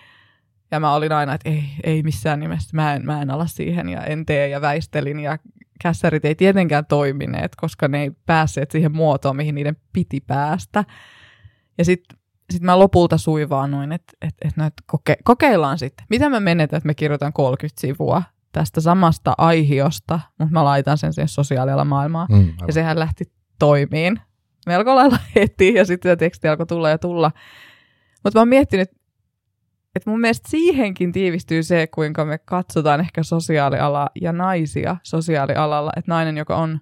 [0.76, 3.90] Ja mä olin aina, että ei, ei missään nimessä, mä en, mä en ala siihen
[3.90, 5.38] ja en tee ja väistelin ja
[5.84, 10.84] kässärit ei tietenkään toimineet, koska ne ei päässeet siihen muotoon, mihin niiden piti päästä.
[11.78, 12.20] Ja sitten
[12.54, 16.06] sit mä lopulta suivaannuin, että et, et no, et koke, kokeillaan sitten.
[16.10, 21.14] Mitä mä menetän, että mä kirjoitan 30 sivua tästä samasta aihiosta, mutta mä laitan sen
[21.14, 22.28] siihen sosiaalialan maailmaan.
[22.32, 24.20] Mm, ja sehän lähti toimiin
[24.66, 27.32] melko lailla heti ja sitten se teksti alkoi tulla ja tulla.
[28.24, 28.90] Mutta mä oon miettinyt,
[29.96, 35.92] et mun mielestä siihenkin tiivistyy se, kuinka me katsotaan ehkä sosiaalialaa ja naisia sosiaalialalla.
[35.98, 36.80] Että nainen, joka on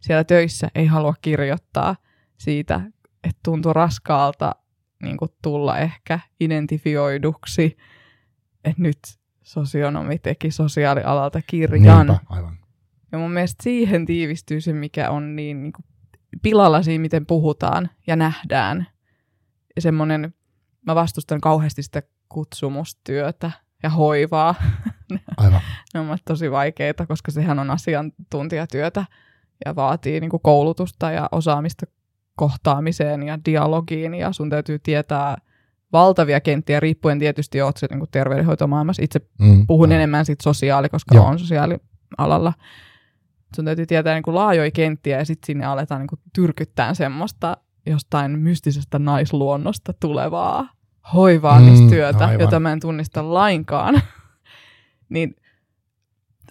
[0.00, 1.96] siellä töissä, ei halua kirjoittaa
[2.38, 2.80] siitä,
[3.24, 4.54] että tuntuu raskaalta
[5.02, 7.76] niin tulla ehkä identifioiduksi,
[8.64, 8.98] että nyt
[9.42, 12.06] sosionomi teki sosiaalialalta kirjan.
[12.06, 12.58] Niinpä, aivan.
[13.12, 15.84] Ja mun mielestä siihen tiivistyy se, mikä on niin, niin kuin
[16.42, 18.86] pilalla siinä, miten puhutaan ja nähdään.
[19.76, 20.34] Ja semmoinen,
[20.86, 23.50] mä vastustan kauheasti sitä kutsumustyötä
[23.82, 24.54] ja hoivaa.
[25.36, 25.60] Aivan.
[25.94, 29.04] ne on tosi vaikeita, koska sehän on asiantuntijatyötä
[29.64, 31.86] ja vaatii niin kuin koulutusta ja osaamista
[32.36, 35.36] kohtaamiseen ja dialogiin ja sun täytyy tietää
[35.92, 39.02] valtavia kenttiä, riippuen tietysti, oot se niin terveydenhoitomaailmassa.
[39.02, 39.94] Itse mm, puhun no.
[39.94, 41.26] enemmän siitä sosiaali, koska Joo.
[41.26, 42.52] on sosiaalialalla.
[43.56, 47.56] Sun täytyy tietää niin kuin laajoja kenttiä ja sitten sinne aletaan niin kuin tyrkyttää semmoista
[47.86, 50.75] jostain mystisestä naisluonnosta tulevaa
[51.14, 54.02] hoivaamistyötä, mm, jota mä en tunnista lainkaan.
[55.08, 55.36] niin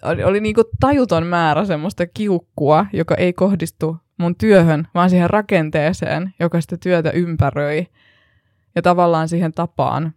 [0.02, 5.30] oli, oli niin kuin tajuton määrä semmoista kiukkua, joka ei kohdistu mun työhön, vaan siihen
[5.30, 7.86] rakenteeseen, joka sitä työtä ympäröi.
[8.74, 10.14] Ja tavallaan siihen tapaan,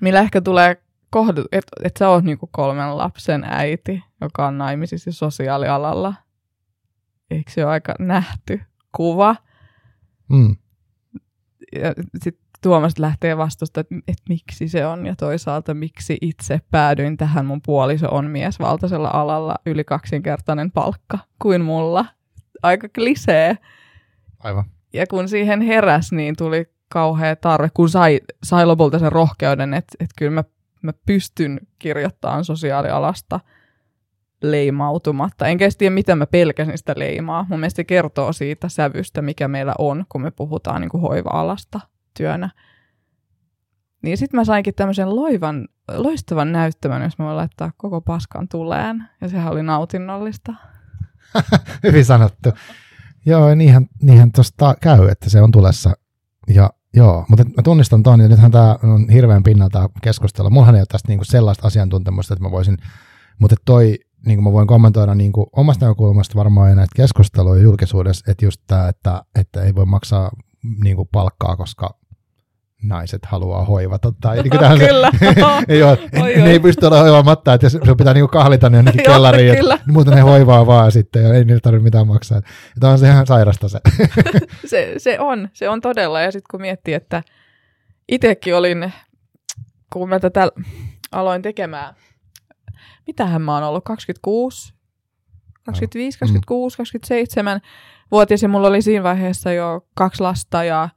[0.00, 0.76] millä ehkä tulee
[1.10, 6.14] kohdu, että et sä oot niinku kolmen lapsen äiti, joka on naimisissa sosiaalialalla.
[7.30, 8.60] Eikö se ole aika nähty
[8.96, 9.36] kuva?
[10.28, 10.56] Mm.
[11.72, 17.16] Ja sitten Tuomas lähtee vastusta, että, että miksi se on ja toisaalta miksi itse päädyin
[17.16, 17.46] tähän.
[17.46, 22.04] Mun puoliso on miesvaltaisella alalla yli kaksinkertainen palkka kuin mulla.
[22.62, 23.58] Aika klisee.
[24.38, 24.64] Aivan.
[24.92, 29.96] Ja kun siihen heräs, niin tuli kauhea tarve, kun sai, sai lopulta sen rohkeuden, että,
[30.00, 30.44] että kyllä mä,
[30.82, 33.40] mä pystyn kirjoittamaan sosiaalialasta
[34.42, 35.46] leimautumatta.
[35.46, 37.46] Enkä tiedä, mitä mä pelkäsin sitä leimaa.
[37.48, 41.80] Mun mielestä se kertoo siitä sävystä, mikä meillä on, kun me puhutaan niin kuin hoiva-alasta
[42.16, 42.50] työnä.
[44.02, 49.04] Niin sitten mä sainkin tämmöisen loivan, loistavan näyttämän, jos mä voin laittaa koko paskan tuleen.
[49.20, 50.54] Ja sehän oli nautinnollista.
[51.82, 52.50] Hyvin sanottu.
[53.26, 55.92] Joo, niinhän, niinhän tuosta käy, että se on tulessa.
[56.48, 60.50] Ja joo, mutta mä tunnistan tuon, ja nythän tämä on hirveän pinnalta keskustella.
[60.50, 62.78] Mullahan ei ole tästä niinku sellaista asiantuntemusta, että mä voisin,
[63.38, 68.30] mutta toi, niin kuin mä voin kommentoida niin kuin omasta näkökulmasta varmaan näitä keskusteluja julkisuudessa,
[68.30, 70.30] että just tämä, että, että ei voi maksaa
[70.84, 71.99] niin kuin palkkaa, koska
[72.82, 74.12] naiset haluaa hoivata.
[74.20, 75.10] Tai niin kuin kyllä.
[75.68, 76.50] ei, ole, oi, ne oi.
[76.50, 80.14] ei pysty olla hoivaamatta, että se pitää niin kuin kahlita ne jonnekin kellariin, että muuten
[80.14, 82.40] ne hoivaa vaan sitten ja ei niille tarvitse mitään maksaa.
[82.80, 83.80] Tämä on se ihan sairasta se.
[84.66, 84.94] se.
[84.98, 86.20] Se on, se on todella.
[86.20, 87.22] Ja sitten kun miettii, että
[88.08, 88.92] itsekin olin,
[89.92, 90.48] kun mä tätä
[91.12, 91.94] aloin tekemään,
[93.06, 94.74] mitähän mä oon ollut, 26,
[95.66, 97.60] 25, 26, 27
[98.10, 100.88] vuotias ja mulla oli siinä vaiheessa jo kaksi lasta ja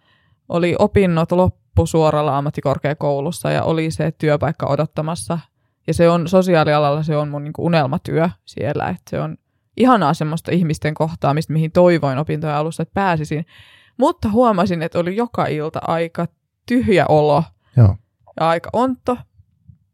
[0.50, 1.32] oli opinnot
[1.78, 5.40] loppusuoralla ammattikorkeakoulussa ja oli se työpaikka odottamassa.
[5.88, 9.38] Ja se on sosiaalialalla, se on mun niin unelmatyö siellä, että se on
[9.78, 13.46] ihanaa semmoista ihmisten kohtaamista, mihin toivoin opintojen alussa, että pääsisin.
[13.98, 16.28] Mutta huomasin, että oli joka ilta aika
[16.66, 17.44] tyhjä olo
[17.78, 17.96] Joo.
[18.40, 19.18] ja aika onto.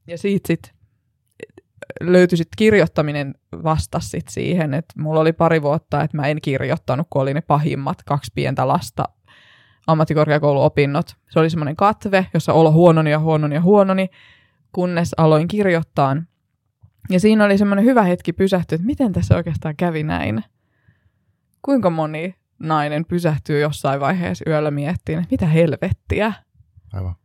[0.07, 0.73] Ja siitä sitten
[2.01, 7.07] löytyi sit kirjoittaminen vastas sit siihen, että mulla oli pari vuotta, että mä en kirjoittanut,
[7.09, 9.03] kun oli ne pahimmat kaksi pientä lasta
[9.89, 11.15] ammattikorkeakouluopinnot.
[11.29, 14.09] Se oli semmoinen katve, jossa olo huononi ja huononi ja huononi,
[14.71, 16.17] kunnes aloin kirjoittaa.
[17.09, 20.43] Ja siinä oli semmoinen hyvä hetki pysähtyä, että miten tässä oikeastaan kävi näin.
[21.61, 26.33] Kuinka moni nainen pysähtyy jossain vaiheessa yöllä miettiin, että mitä helvettiä.
[26.93, 27.15] Aivan.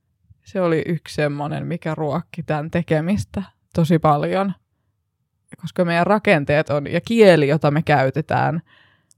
[0.45, 3.43] Se oli yksi semmoinen, mikä ruokki tämän tekemistä
[3.75, 4.53] tosi paljon.
[5.61, 8.63] Koska meidän rakenteet on, ja kieli, jota me käytetään,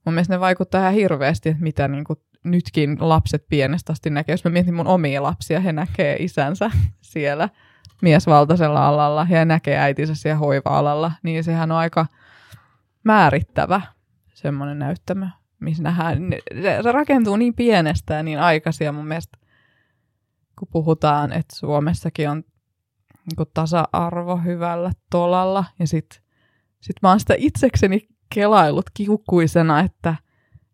[0.05, 2.19] mun mielestä ne vaikuttaa ihan hirveästi, että mitä niin kuin
[2.51, 4.33] nytkin lapset pienestä asti näkee.
[4.33, 6.71] Jos mä mietin mun omia lapsia, he näkee isänsä
[7.01, 7.49] siellä
[8.03, 12.07] miesvaltaisella alalla ja näkee äitinsä siellä hoiva-alalla, niin sehän on aika
[13.05, 13.81] määrittävä
[14.35, 15.27] semmoinen näyttämö,
[15.61, 16.19] missä nähdään.
[16.83, 19.39] Se, rakentuu niin pienestä ja niin aikaisin mun mielestä,
[20.59, 22.45] kun puhutaan, että Suomessakin on
[23.27, 26.23] niin tasa-arvo hyvällä tolalla ja sitten
[26.81, 30.15] sit mä oon sitä itsekseni kelailut kiukkuisena, että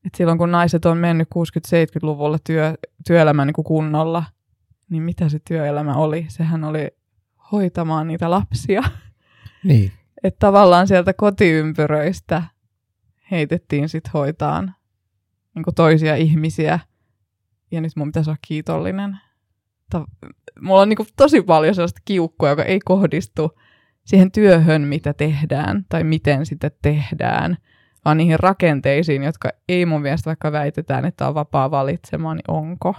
[0.07, 2.75] et silloin kun naiset on mennyt 60-70-luvulla työ,
[3.07, 4.25] työelämän niin kunnolla,
[4.91, 6.27] niin mitä se työelämä oli?
[6.29, 6.91] Sehän oli
[7.53, 8.83] hoitamaan niitä lapsia.
[9.65, 9.93] Niin.
[10.23, 12.43] Että tavallaan sieltä kotiympyröistä
[13.31, 14.75] heitettiin sit hoitaan
[15.55, 16.81] niin toisia ihmisiä.
[17.71, 19.19] Ja nyt mun pitäisi olla kiitollinen.
[20.61, 23.59] Mulla on niin tosi paljon sellaista kiukkua, joka ei kohdistu
[24.05, 27.57] siihen työhön, mitä tehdään tai miten sitä tehdään–
[28.05, 32.95] vaan niihin rakenteisiin, jotka ei mun mielestä vaikka väitetään, että on vapaa valitsemaan, niin onko?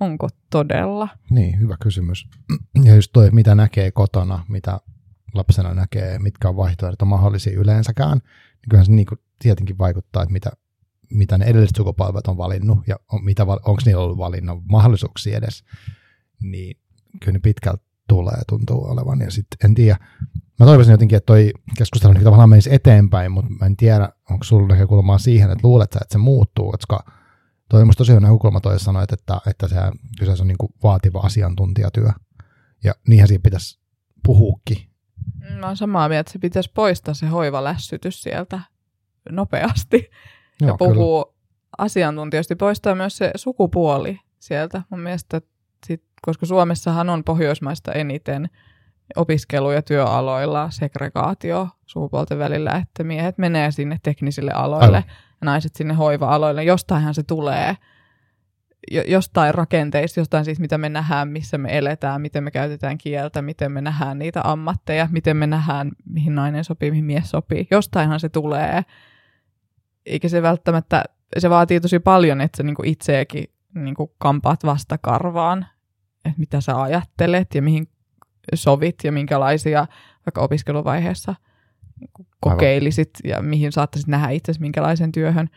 [0.00, 1.08] Onko todella?
[1.30, 2.28] Niin, hyvä kysymys.
[2.84, 4.80] Ja just toi, mitä näkee kotona, mitä
[5.34, 10.32] lapsena näkee, mitkä on vaihtoehdot mahdollisia yleensäkään, niin kyllähän se niin kuin tietenkin vaikuttaa, että
[10.32, 10.50] mitä,
[11.10, 15.64] mitä ne edelliset sukupolvet on valinnut ja on, mitä, onko niillä ollut valinnan mahdollisuuksia edes,
[16.42, 16.76] niin
[17.20, 17.84] kyllä ne pitkältä
[18.14, 19.20] tulee tuntuu olevan.
[19.20, 19.96] Ja sitten en tiedä,
[20.60, 24.44] mä toivoisin jotenkin, että toi keskustelu niin tavallaan menisi eteenpäin, mutta mä en tiedä, onko
[24.44, 27.04] sulla näkökulmaa siihen, että luulet sä, että se muuttuu, koska
[27.68, 29.76] toi on musta tosi hyvä näkökulma toi sanoit, että, että se
[30.18, 32.08] kyseessä on niin kuin vaativa asiantuntijatyö.
[32.84, 33.80] Ja niinhän siinä pitäisi
[34.24, 34.76] puhuukin.
[35.60, 38.60] Mä oon samaa mieltä, että se pitäisi poistaa se hoivalässytys sieltä
[39.30, 40.10] nopeasti
[40.60, 41.36] Joo, ja puhuu kyllä.
[41.78, 42.56] asiantuntijoista.
[42.56, 44.82] Poistaa myös se sukupuoli sieltä.
[44.90, 45.51] Mun mielestä, sit,
[46.26, 48.48] koska Suomessahan on Pohjoismaista eniten
[49.16, 55.10] opiskelu- ja työaloilla segregaatio sukupuolten välillä, että miehet menee sinne teknisille aloille Aivan.
[55.40, 56.64] ja naiset sinne hoiva-aloille.
[56.64, 57.76] Jostainhan se tulee
[59.06, 63.72] jostain rakenteista, jostain siitä, mitä me nähdään, missä me eletään, miten me käytetään kieltä, miten
[63.72, 67.66] me nähdään niitä ammatteja, miten me nähdään, mihin nainen sopii, mihin mies sopii.
[67.70, 68.82] Jostainhan se tulee.
[70.06, 71.04] Eikä se välttämättä,
[71.38, 73.44] se vaatii tosi paljon, että sä niinku itseäkin
[73.74, 75.66] niinku kampaat vastakarvaan,
[76.24, 77.88] että mitä sä ajattelet ja mihin
[78.54, 79.86] sovit ja minkälaisia
[80.26, 81.34] vaikka opiskeluvaiheessa
[82.00, 83.36] niinku kokeilisit Aivan.
[83.36, 85.48] ja mihin saattaisit nähdä itse minkälaisen työhön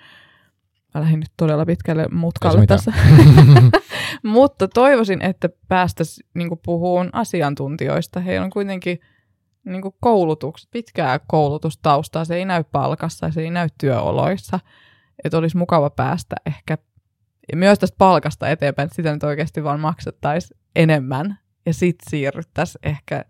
[0.95, 2.93] Mä lähdin nyt todella pitkälle mutkalle tässä.
[4.23, 8.19] Mutta toivoisin, että päästäisiin niin puhumaan asiantuntijoista.
[8.19, 8.99] Heillä on kuitenkin
[9.65, 12.25] niin koulutukset, pitkää koulutustaustaa.
[12.25, 14.59] Se ei näy palkassa, se ei näy työoloissa.
[15.23, 16.77] Että olisi mukava päästä ehkä
[17.55, 21.39] myös tästä palkasta eteenpäin, että sitä nyt oikeasti vaan maksettaisiin enemmän.
[21.65, 23.25] Ja sitten siirryttäisiin ehkä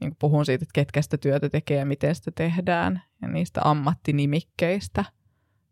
[0.00, 5.04] niin puhun siitä, että ketkä sitä työtä tekee ja miten sitä tehdään ja niistä ammattinimikkeistä–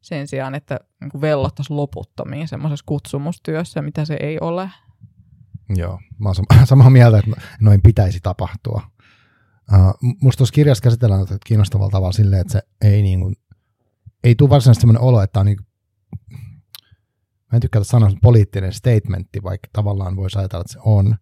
[0.06, 4.70] sen sijaan, että niin vellottaisiin loputtomiin semmoisessa kutsumustyössä, mitä se ei ole.
[5.76, 8.82] Joo, mä oon samaa mieltä, että noin pitäisi tapahtua.
[9.72, 13.34] Uh, musta tuossa kirjassa käsitellään tätä kiinnostavalla tavalla silleen, että se ei, niin kuin,
[14.24, 15.58] ei tule varsinaisesti semmoinen olo, että on niin,
[17.52, 21.16] mä en tykkää sanoa poliittinen statementti, vaikka tavallaan voisi ajatella, että se on,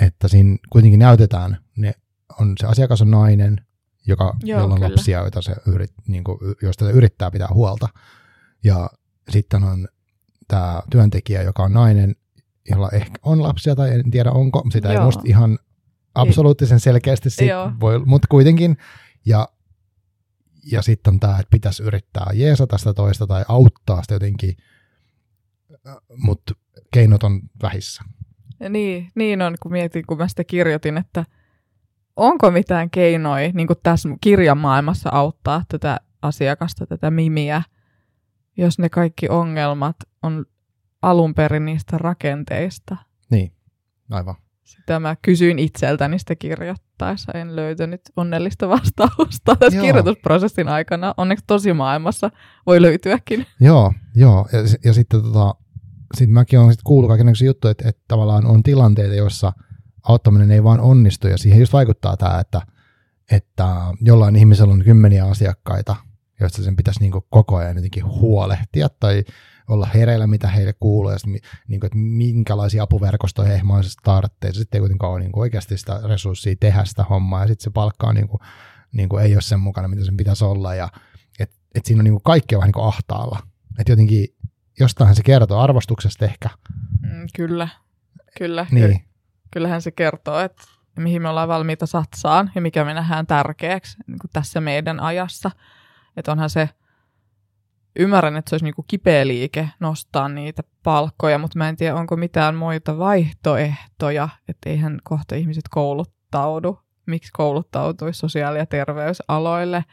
[0.00, 1.94] että siinä kuitenkin näytetään, ne
[2.40, 3.60] on, se asiakas on nainen,
[4.06, 4.94] joka, Joo, jolla on kyllä.
[4.94, 7.88] lapsia, joita se yrit, niin kuin, joista se yrittää pitää huolta.
[8.64, 8.90] Ja
[9.30, 9.88] sitten on
[10.48, 12.16] tämä työntekijä, joka on nainen,
[12.70, 15.00] jolla ehkä on lapsia tai en tiedä onko, sitä Joo.
[15.00, 15.58] ei musta ihan
[16.14, 17.48] absoluuttisen selkeästi, sit
[17.80, 18.76] voi, mutta kuitenkin.
[19.26, 19.48] Ja,
[20.72, 24.56] ja sitten on tämä, että pitäisi yrittää jeesata sitä toista tai auttaa sitä jotenkin,
[26.16, 26.54] mutta
[26.92, 28.04] keinot on vähissä.
[28.60, 31.24] Ja niin, niin on, kun mietin, kun mä sitä kirjoitin, että–
[32.18, 37.62] onko mitään keinoja niin kuin tässä kirjan maailmassa auttaa tätä asiakasta, tätä mimiä,
[38.56, 40.46] jos ne kaikki ongelmat on
[41.02, 42.96] alun perin niistä rakenteista?
[43.30, 43.52] Niin,
[44.10, 44.34] aivan.
[44.64, 47.32] Sitä mä kysyin itseltäni sitä kirjoittaessa.
[47.32, 49.86] En löytänyt onnellista vastausta tässä joo.
[49.86, 51.14] kirjoitusprosessin aikana.
[51.16, 52.30] Onneksi tosi maailmassa
[52.66, 53.46] voi löytyäkin.
[53.60, 54.48] Joo, joo.
[54.52, 55.54] Ja, ja sitten tota,
[56.16, 59.52] sit mäkin olen sit kuullut kaikenlaisia juttuja, että, että tavallaan on tilanteita, joissa–
[60.08, 62.62] auttaminen ei vaan onnistu, ja siihen just vaikuttaa tämä, että,
[63.30, 63.66] että
[64.00, 65.96] jollain ihmisellä on kymmeniä asiakkaita,
[66.40, 69.24] joista sen pitäisi niin koko ajan jotenkin huolehtia tai
[69.68, 74.52] olla hereillä, mitä heille kuuluu, ja sitten, niin kuin, että minkälaisia apuverkostoja he mahdollisesti tarvitsee.
[74.52, 77.70] Sitten ei kuitenkaan ole niin kuin oikeasti sitä resurssia tehdä sitä hommaa, ja sitten se
[77.70, 78.40] palkka on, niin kuin,
[78.92, 80.88] niin kuin, ei ole sen mukana, mitä sen pitäisi olla, ja
[81.38, 83.42] et, et siinä on niin kuin kaikki on vähän niin kuin ahtaalla.
[83.78, 84.26] Että jotenkin
[84.80, 86.48] jostain se kertoo arvostuksesta ehkä.
[87.02, 87.68] Mm, kyllä,
[88.38, 88.66] kyllä.
[88.70, 89.04] Niin
[89.50, 90.62] kyllähän se kertoo, että
[90.98, 95.50] mihin me ollaan valmiita satsaan ja mikä me nähdään tärkeäksi niin kuin tässä meidän ajassa.
[96.16, 96.68] Että onhan se,
[97.98, 101.94] ymmärrän, että se olisi niin kuin kipeä liike nostaa niitä palkkoja, mutta mä en tiedä,
[101.94, 106.80] onko mitään muita vaihtoehtoja, että eihän kohta ihmiset kouluttaudu.
[107.06, 109.84] Miksi kouluttautuisi sosiaali- ja terveysaloille?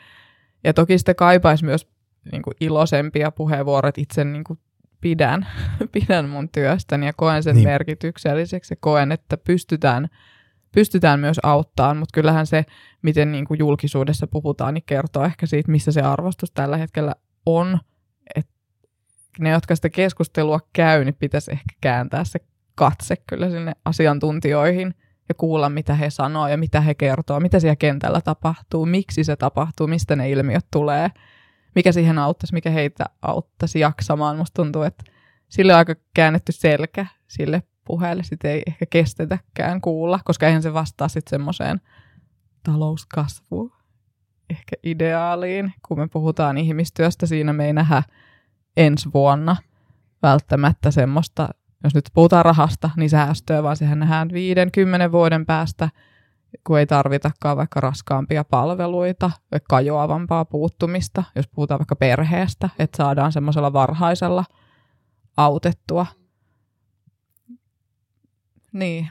[0.64, 1.88] Ja toki sitten kaipaisi myös
[2.32, 4.60] niin kuin iloisempia puheenvuoroja, itse niin kuin
[5.06, 5.48] pidän,
[5.92, 7.68] pidän mun työstäni ja koen sen niin.
[7.68, 10.08] merkitykselliseksi ja koen, että pystytään,
[10.76, 12.66] pystytään myös auttamaan, mutta kyllähän se,
[13.02, 17.80] miten niin kuin julkisuudessa puhutaan, niin kertoo ehkä siitä, missä se arvostus tällä hetkellä on.
[18.36, 18.48] Et
[19.40, 22.40] ne, jotka sitä keskustelua käy, niin pitäisi ehkä kääntää se
[22.76, 24.96] katse kyllä sinne asiantuntijoihin
[25.30, 29.36] ja kuulla, mitä he sanoo ja mitä he kertoo, mitä siellä kentällä tapahtuu, miksi se
[29.36, 31.10] tapahtuu, mistä ne ilmiöt tulee–
[31.76, 34.38] mikä siihen auttaisi, mikä heitä auttaisi jaksamaan.
[34.38, 35.04] Musta tuntuu, että
[35.50, 38.24] sille on aika käännetty selkä sille puheelle.
[38.24, 41.82] Sitä ei ehkä kestetäkään kuulla, koska eihän se vastaa sitten semmoiseen
[42.64, 43.72] talouskasvuun,
[44.50, 45.74] ehkä ideaaliin.
[45.88, 48.04] Kun me puhutaan ihmistyöstä, siinä me ei nähdä
[48.78, 49.56] ensi vuonna
[50.24, 51.50] välttämättä semmoista,
[51.84, 55.90] jos nyt puhutaan rahasta, niin säästöä, vaan sehän nähdään viiden, kymmenen vuoden päästä–
[56.64, 59.32] kun ei tarvitakaan vaikka raskaampia palveluita,
[59.70, 64.46] kajoavampaa puuttumista, jos puhutaan vaikka perheestä, että saadaan semmoisella varhaisella
[65.38, 66.06] autettua.
[68.74, 69.10] Niin,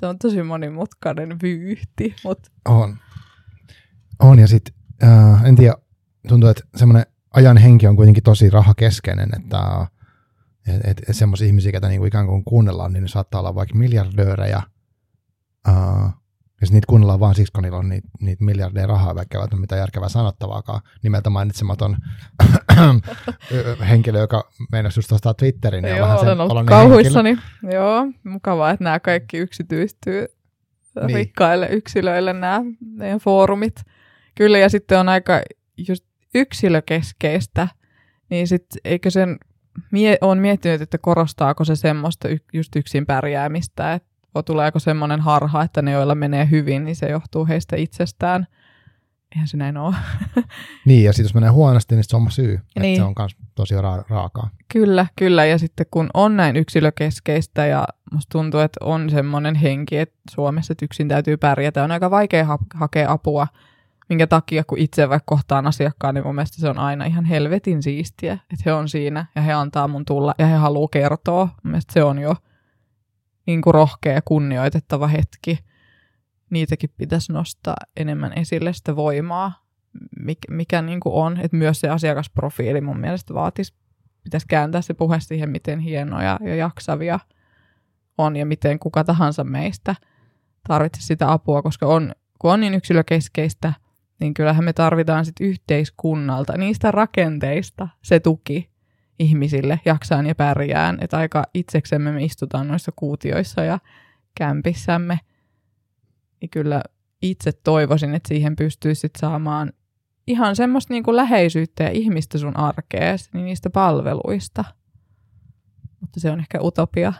[0.00, 2.14] se on tosi monimutkainen vyyhti.
[2.24, 2.38] Mut...
[2.68, 2.96] On.
[4.18, 5.74] On ja sitten, äh, en tiedä,
[6.28, 9.86] tuntuu, että semmoinen ajan henki on kuitenkin tosi rahakeskeinen, että
[10.66, 13.74] et, et, et semmoisia ihmisiä, ketä niinku ikään kuin kuunnellaan, niin ne saattaa olla vaikka
[13.74, 14.62] miljardöörejä,
[15.68, 16.10] uh,
[16.60, 19.60] ja niitä kuunnellaan vaan siksi, kun niillä on niitä, niitä miljardeja rahaa, vaikka ei ole
[19.60, 20.80] mitään järkevää sanottavaakaan.
[21.02, 21.96] Nimeltä mainitsematon
[23.90, 25.84] henkilö, joka meinasi just ostaa Twitterin.
[25.84, 27.38] Ja Joo, vähän olen ollut kauhuissani.
[27.72, 30.26] Joo, mukavaa, että nämä kaikki yksityistyy
[31.06, 31.16] niin.
[31.16, 33.82] rikkaille yksilöille nämä meidän foorumit.
[34.34, 35.42] Kyllä, ja sitten on aika
[35.88, 36.04] just
[36.34, 37.68] yksilökeskeistä,
[38.30, 39.38] niin sitten eikö sen,
[39.90, 44.09] mie, on miettinyt, että korostaako se semmoista y, just yksin pärjäämistä, että
[44.46, 48.46] tuleeko semmoinen harha, että ne, joilla menee hyvin, niin se johtuu heistä itsestään.
[49.34, 49.94] Eihän se näin ole.
[50.86, 52.60] niin, ja sitten jos menee huonosti, niin se on syy.
[52.80, 52.84] Niin.
[52.84, 54.50] Että se on myös tosi ra- raakaa.
[54.72, 55.44] Kyllä, kyllä.
[55.44, 60.72] Ja sitten kun on näin yksilökeskeistä ja musta tuntuu, että on semmoinen henki, että Suomessa
[60.72, 63.46] että yksin täytyy pärjätä, on aika vaikea ha- hakea apua
[64.10, 67.82] minkä takia kun itse vaikka kohtaan asiakkaan, niin mun mielestä se on aina ihan helvetin
[67.82, 71.44] siistiä, että he on siinä ja he antaa mun tulla ja he haluaa kertoa.
[71.44, 72.36] Mun mielestä se on jo
[73.46, 75.58] niin kuin rohkea ja kunnioitettava hetki.
[76.50, 79.64] Niitäkin pitäisi nostaa enemmän esille sitä voimaa,
[80.20, 81.40] mikä, mikä niin kuin on.
[81.40, 83.74] Että myös se asiakasprofiili mun mielestä vaatisi,
[84.24, 87.18] pitäisi kääntää se puhe siihen, miten hienoja ja jaksavia
[88.18, 89.94] on ja miten kuka tahansa meistä
[90.68, 93.72] tarvitsisi sitä apua, koska on, kun on niin yksilökeskeistä–
[94.20, 98.70] niin kyllähän me tarvitaan sit yhteiskunnalta, niistä rakenteista se tuki
[99.20, 100.98] ihmisille jaksaan ja pärjään.
[101.00, 103.78] Että aika itseksemme me istutaan noissa kuutioissa ja
[104.34, 105.20] kämpissämme.
[106.40, 106.82] Niin kyllä
[107.22, 109.72] itse toivoisin, että siihen pystyisi sit saamaan
[110.26, 114.64] ihan semmoista niinku läheisyyttä ja ihmistä sun arkees, niin niistä palveluista.
[116.00, 117.12] Mutta se on ehkä utopia.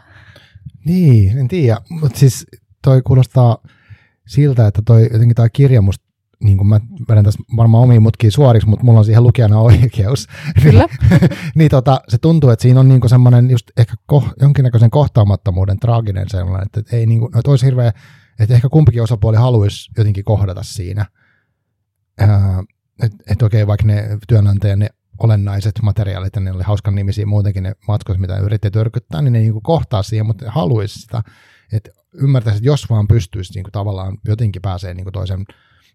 [0.84, 1.80] Niin, en tiedä.
[1.88, 2.46] Mutta siis
[2.82, 3.58] toi kuulostaa
[4.26, 6.09] siltä, että toi, jotenkin tämä kirja musta
[6.44, 10.26] niin kuin mä vedän tässä varmaan omiin mutkiin suoriksi, mutta mulla on siihen lukijana oikeus.
[10.62, 10.86] Kyllä.
[11.54, 15.78] niin tota, se tuntuu, että siinä on niin kuin semmoinen just ehkä ko, jonkinnäköisen kohtaamattomuuden
[15.78, 17.92] traaginen sellainen, että, ei niin kuin, että olisi hirveä,
[18.38, 21.06] että ehkä kumpikin osapuoli haluaisi jotenkin kohdata siinä.
[23.02, 24.88] Että et okei, vaikka ne työnantajan ne
[25.18, 29.38] olennaiset materiaalit, ja ne oli hauskan nimisiä muutenkin ne matkot, mitä yritti törkyttää, niin ne
[29.38, 31.22] niin kuin kohtaa siihen, mutta haluaisi sitä,
[31.72, 35.44] että ymmärtäisi, että jos vaan pystyisi niin kuin tavallaan jotenkin pääsee niin kuin toisen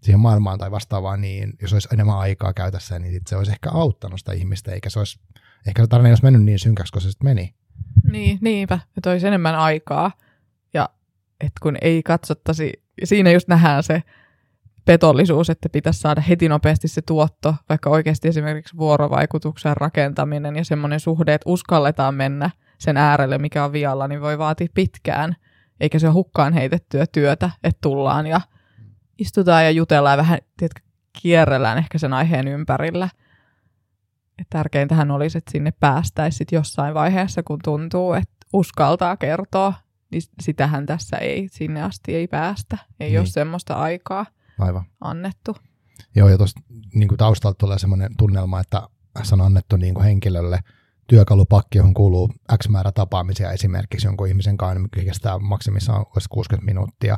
[0.05, 3.69] siihen maailmaan tai vastaavaan, niin jos olisi enemmän aikaa käytössä, niin sit se olisi ehkä
[3.71, 5.19] auttanut sitä ihmistä, eikä se olisi,
[5.67, 7.55] ehkä se tarina olisi mennyt niin synkäksi, kun se sitten meni.
[8.11, 10.11] Niin, niinpä, että olisi enemmän aikaa,
[10.73, 10.89] ja
[11.39, 14.03] että kun ei katsottaisi, siinä just nähdään se
[14.85, 20.99] petollisuus, että pitäisi saada heti nopeasti se tuotto, vaikka oikeasti esimerkiksi vuorovaikutuksen rakentaminen ja semmoinen
[20.99, 25.35] suhde, että uskalletaan mennä sen äärelle, mikä on vialla, niin voi vaatia pitkään,
[25.79, 28.41] eikä se hukkaan heitettyä työtä, että tullaan ja
[29.17, 30.81] istutaan ja jutellaan ja vähän tiedätkö,
[31.21, 33.09] kierrellään ehkä sen aiheen ympärillä.
[34.39, 39.73] Et tärkeintähän olisi, että sinne päästäisiin jossain vaiheessa, kun tuntuu, että uskaltaa kertoa,
[40.11, 42.77] niin sitähän tässä ei, sinne asti ei päästä.
[42.99, 43.19] Ei niin.
[43.19, 44.25] ole semmoista aikaa
[44.59, 44.83] Aivan.
[45.01, 45.55] annettu.
[46.15, 46.61] Joo, ja tuosta
[46.93, 48.87] niin taustalta tulee semmoinen tunnelma, että
[49.23, 50.59] se on annettu niin kuin henkilölle
[51.07, 52.31] työkalupakki, johon kuuluu
[52.63, 57.17] X määrä tapaamisia esimerkiksi jonkun ihmisen kanssa, mikä kestää maksimissaan 60 minuuttia.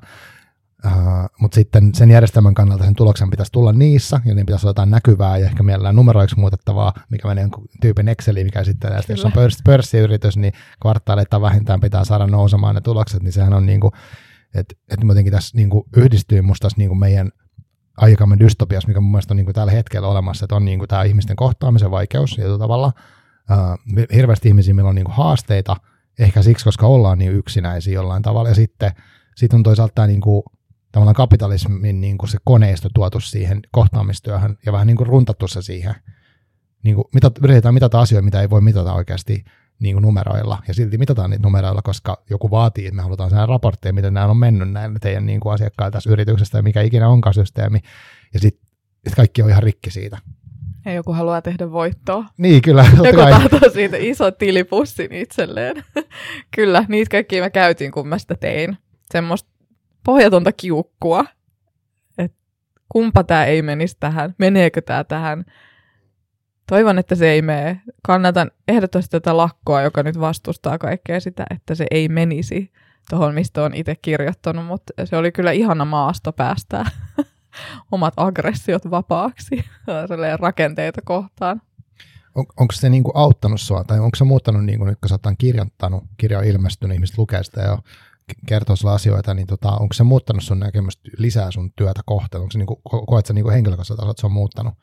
[0.86, 0.92] Uh,
[1.40, 4.92] mutta sitten sen järjestelmän kannalta sen tuloksen pitäisi tulla niissä, ja niin pitäisi olla jotain
[4.92, 9.26] näkyvää ja ehkä mielellään numeroiksi muutettavaa, mikä menee jonkun tyypin Exceliin, mikä sitten, että jos
[9.26, 13.80] on pörssi, pörssiyritys, niin kvartaaleita vähintään pitää saada nousemaan ne tulokset, niin sehän on niin
[13.80, 13.92] kuin,
[14.56, 17.32] että, että jotenkin tässä niin kuin yhdistyy musta tässä niin kuin meidän
[17.98, 20.90] aikamme dystopias, mikä mun mielestä on niin kuin tällä hetkellä olemassa, että on niin kuin
[20.90, 22.94] tämä ihmisten kohtaamisen vaikeus ja tavalla
[23.52, 25.76] uh, hirveästi ihmisiä, meillä on niin kuin haasteita,
[26.20, 28.92] ehkä siksi, koska ollaan niin yksinäisiä jollain tavalla, ja sitten
[29.36, 30.44] sit on toisaalta tämä niin kuin
[30.98, 35.62] tavallaan kapitalismin niin kuin se koneisto tuotu siihen kohtaamistyöhön ja vähän niin kuin runtattu se
[35.62, 35.96] siihen.
[36.84, 39.44] Niin kuin mitat, yritetään mitata asioita, mitä ei voi mitata oikeasti
[39.80, 43.50] niin kuin numeroilla, ja silti mitataan niitä numeroilla, koska joku vaatii, että me halutaan sen
[43.50, 47.10] raportteja, miten nämä on mennyt näin teidän niin kuin asiakkailla tässä yrityksestä, ja mikä ikinä
[47.10, 47.80] onkaan systeemi,
[48.34, 48.68] ja sitten
[49.08, 50.18] sit kaikki on ihan rikki siitä.
[50.86, 52.26] Ja joku haluaa tehdä voittoa.
[52.38, 52.86] Niin, kyllä.
[53.04, 55.84] Joku tahtoo siitä iso tilipussin itselleen.
[56.56, 58.78] kyllä, niitä kaikki mä käytin, kun mä sitä tein.
[59.12, 59.57] Semmoista
[60.08, 61.26] pohjatonta kiukkua,
[62.18, 62.38] että
[62.90, 65.46] kumpa tämä ei menisi tähän, meneekö tämä tähän.
[66.70, 67.82] Toivon, että se ei mene.
[68.04, 72.72] Kannatan ehdottomasti tätä lakkoa, joka nyt vastustaa kaikkea sitä, että se ei menisi
[73.10, 76.86] tuohon, mistä on itse kirjoittanut, mutta se oli kyllä ihana maasto päästää
[77.92, 79.66] omat aggressiot vapaaksi
[80.40, 81.62] rakenteita kohtaan.
[82.36, 85.36] On, onko se niinku auttanut sua, tai onko se muuttanut, niinku, nyt kun sä oot
[85.38, 87.78] kirjoittanut, kirja on ilmestynyt, ihmiset lukee sitä jo
[88.48, 92.42] kertoo sulle asioita, niin tota, onko se muuttanut sun näkemystä lisää sun työtä kohtaan?
[92.42, 94.74] Onko se niinku, koet sä niinku henkilökohtaisesti että se on muuttanut?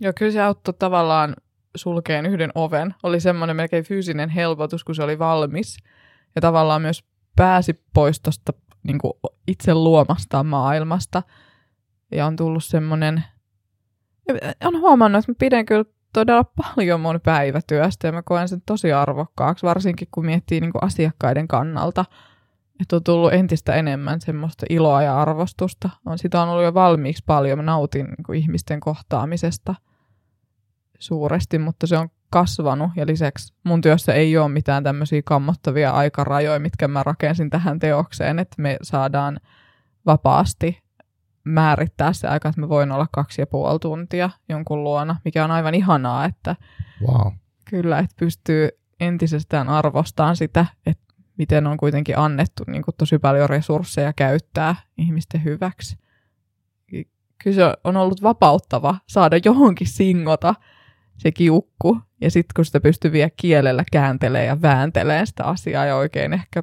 [0.00, 1.36] Joo, kyllä se auttoi tavallaan
[1.76, 2.94] sulkeen yhden oven.
[3.02, 5.76] Oli semmoinen melkein fyysinen helpotus, kun se oli valmis.
[6.34, 7.04] Ja tavallaan myös
[7.36, 8.52] pääsi pois tuosta
[8.82, 8.98] niin
[9.46, 11.22] itse luomasta maailmasta.
[12.12, 13.24] Ja on tullut semmoinen,
[14.64, 18.92] on huomannut, että mä pidän kyllä todella paljon mun päivätyöstä ja mä koen sen tosi
[18.92, 22.04] arvokkaaksi, varsinkin kun miettii niin asiakkaiden kannalta.
[22.80, 25.90] Että on tullut entistä enemmän semmoista iloa ja arvostusta.
[26.06, 27.58] On, sitä on ollut jo valmiiksi paljon.
[27.58, 29.74] Mä nautin niin ihmisten kohtaamisesta
[30.98, 36.60] suuresti, mutta se on kasvanut ja lisäksi mun työssä ei ole mitään tämmöisiä kammottavia aikarajoja,
[36.60, 39.40] mitkä mä rakensin tähän teokseen, että me saadaan
[40.06, 40.82] vapaasti
[41.44, 45.50] määrittää se aika, että mä voin olla kaksi ja puoli tuntia jonkun luona, mikä on
[45.50, 46.56] aivan ihanaa, että
[47.06, 47.32] wow.
[47.70, 48.68] kyllä, että pystyy
[49.00, 51.07] entisestään arvostamaan sitä, että
[51.38, 55.98] miten on kuitenkin annettu niin kuin tosi paljon resursseja käyttää ihmisten hyväksi.
[57.44, 60.54] Kyllä se on ollut vapauttava saada johonkin singota
[61.18, 65.96] se kiukku, ja sitten kun sitä pystyy vielä kielellä kääntelee ja vääntelee sitä asiaa ja
[65.96, 66.62] oikein ehkä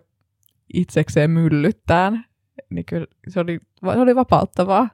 [0.73, 2.25] itsekseen myllyttään,
[2.69, 3.59] niin kyllä se oli,
[3.93, 4.89] se oli vapauttavaa.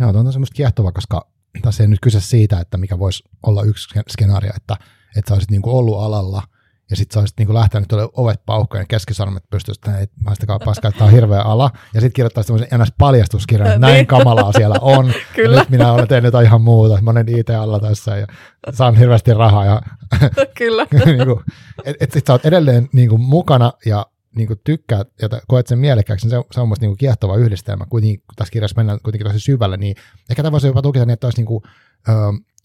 [0.00, 1.28] Joo, tuo on semmoista kiehtovaa, koska
[1.62, 4.76] tässä ei nyt kyse siitä, että mikä voisi olla yksi skenaario, että,
[5.16, 6.42] että sä olisit niin kuin ollut alalla
[6.90, 10.88] ja sitten sä olisit niin lähtenyt tuolle ovet paukkoon ja keskisormet pystyisi, että maistakaa paskaa,
[10.88, 11.70] että tämä on hirveä ala.
[11.94, 12.92] Ja sitten kirjoittaisi tämmöisen ns.
[12.98, 14.06] paljastuskirjan, että näin niin.
[14.06, 15.12] kamalaa siellä on.
[15.36, 15.58] Kyllä.
[15.58, 17.02] Nyt minä olen tehnyt jotain ihan muuta.
[17.02, 18.26] Mä olen IT-alla tässä ja
[18.72, 19.64] saan hirveästi rahaa.
[19.64, 19.82] Ja
[20.58, 20.86] Kyllä.
[21.06, 21.40] niin kuin,
[21.84, 24.06] et, et sit sä oot edelleen niin kuin mukana ja
[24.36, 27.86] niin kuin tykkäät ja koet sen mielekkääksi, niin se, se on musta niin kiehtova yhdistelmä.
[27.86, 29.96] Kuitenkin, kun tässä kirjassa mennään kuitenkin tosi syvälle, niin
[30.30, 31.62] ehkä tämä voisi jopa tukea niin, että olisi niin kuin,
[32.08, 32.12] ö,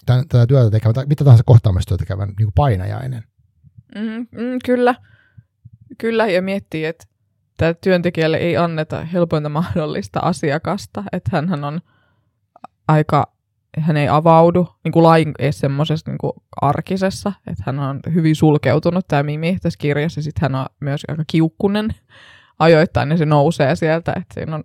[0.06, 3.24] tätä työtä tekevä, tai mitä tahansa kohtaamistyötä tekevän niin kuin painajainen.
[3.96, 4.96] Mm, mm, kyllä.
[5.98, 7.06] Kyllä, ja miettii, että
[7.82, 11.82] työntekijälle ei anneta helpointa mahdollista asiakasta, että hän on
[12.88, 13.34] aika,
[13.80, 19.24] hän ei avaudu niin kuin lain semmoisessa niin arkisessa, että hän on hyvin sulkeutunut tämä
[19.24, 21.96] Mimi tässä kirjassa, ja sitten hän on myös aika kiukkunen
[22.60, 24.64] ajoittain, ja se nousee sieltä, että siinä on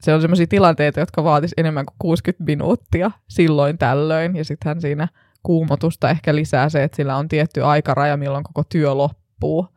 [0.00, 4.80] se on sellaisia tilanteita, jotka vaatisi enemmän kuin 60 minuuttia silloin tällöin, ja sitten hän
[4.80, 5.08] siinä
[5.42, 9.68] kuumotusta ehkä lisää se, että sillä on tietty aikaraja, milloin koko työ loppuu.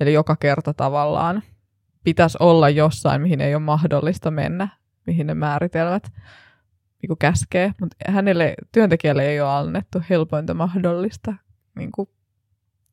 [0.00, 1.42] Eli joka kerta tavallaan
[2.04, 4.68] pitäisi olla jossain, mihin ei ole mahdollista mennä,
[5.06, 6.12] mihin ne määritelmät
[7.02, 7.72] niin käskee.
[7.80, 11.34] Mutta hänelle, työntekijälle ei ole annettu helpointa mahdollista
[11.76, 12.08] niin kuin,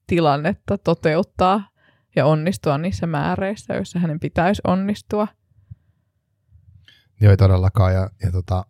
[0.07, 1.69] tilannetta toteuttaa
[2.15, 5.27] ja onnistua niissä määreissä, joissa hänen pitäisi onnistua.
[7.21, 7.93] Joo, ei todellakaan.
[7.93, 8.65] Ja, ja tota,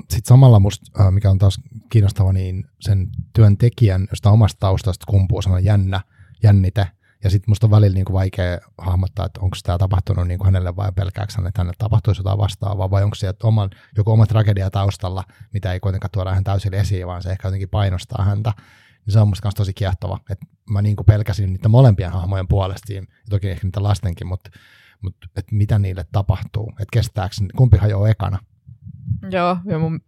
[0.00, 5.64] sitten samalla musta, mikä on taas kiinnostava, niin sen työntekijän, josta omasta taustasta kumpuu sellainen
[5.64, 6.00] jännä,
[6.42, 6.88] jännite,
[7.24, 10.46] ja sitten musta on välillä niin kuin vaikea hahmottaa, että onko tämä tapahtunut niin kuin
[10.46, 14.26] hänelle vai pelkääkö hän, että hänelle tapahtuisi jotain vastaavaa, vai onko se oman, joku oma
[14.26, 18.52] tragedia taustalla, mitä ei kuitenkaan tuoda hän täysin esiin, vaan se ehkä jotenkin painostaa häntä.
[19.06, 22.92] Niin se on musta tosi kiehtova, että mä niin kuin pelkäsin niitä molempien hahmojen puolesta,
[22.92, 24.50] ja toki ehkä niitä lastenkin, mutta,
[25.02, 28.38] mutta että mitä niille tapahtuu, että kestääkö, kumpi hajoaa ekana.
[29.30, 30.00] Joo, ja mun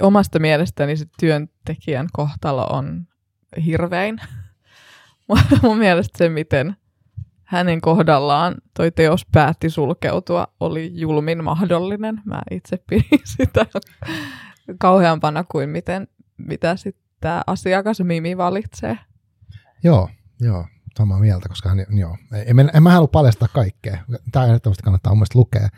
[0.00, 3.06] omasta mielestäni se työntekijän kohtalo on
[3.66, 4.20] hirvein.
[5.62, 6.76] mun mielestä se, miten
[7.44, 12.22] hänen kohdallaan toi teos päätti sulkeutua, oli julmin mahdollinen.
[12.24, 13.66] Mä itse pidin sitä
[14.78, 18.98] kauheampana kuin miten, mitä sitten tämä asiakas Mimi valitsee.
[19.84, 20.10] Joo,
[20.40, 20.66] joo,
[20.98, 22.16] samaa mieltä, koska hän, joo,
[22.46, 23.98] en, en mä halua paljastaa kaikkea.
[24.32, 25.68] Tämä ehdottomasti kannattaa mun lukea.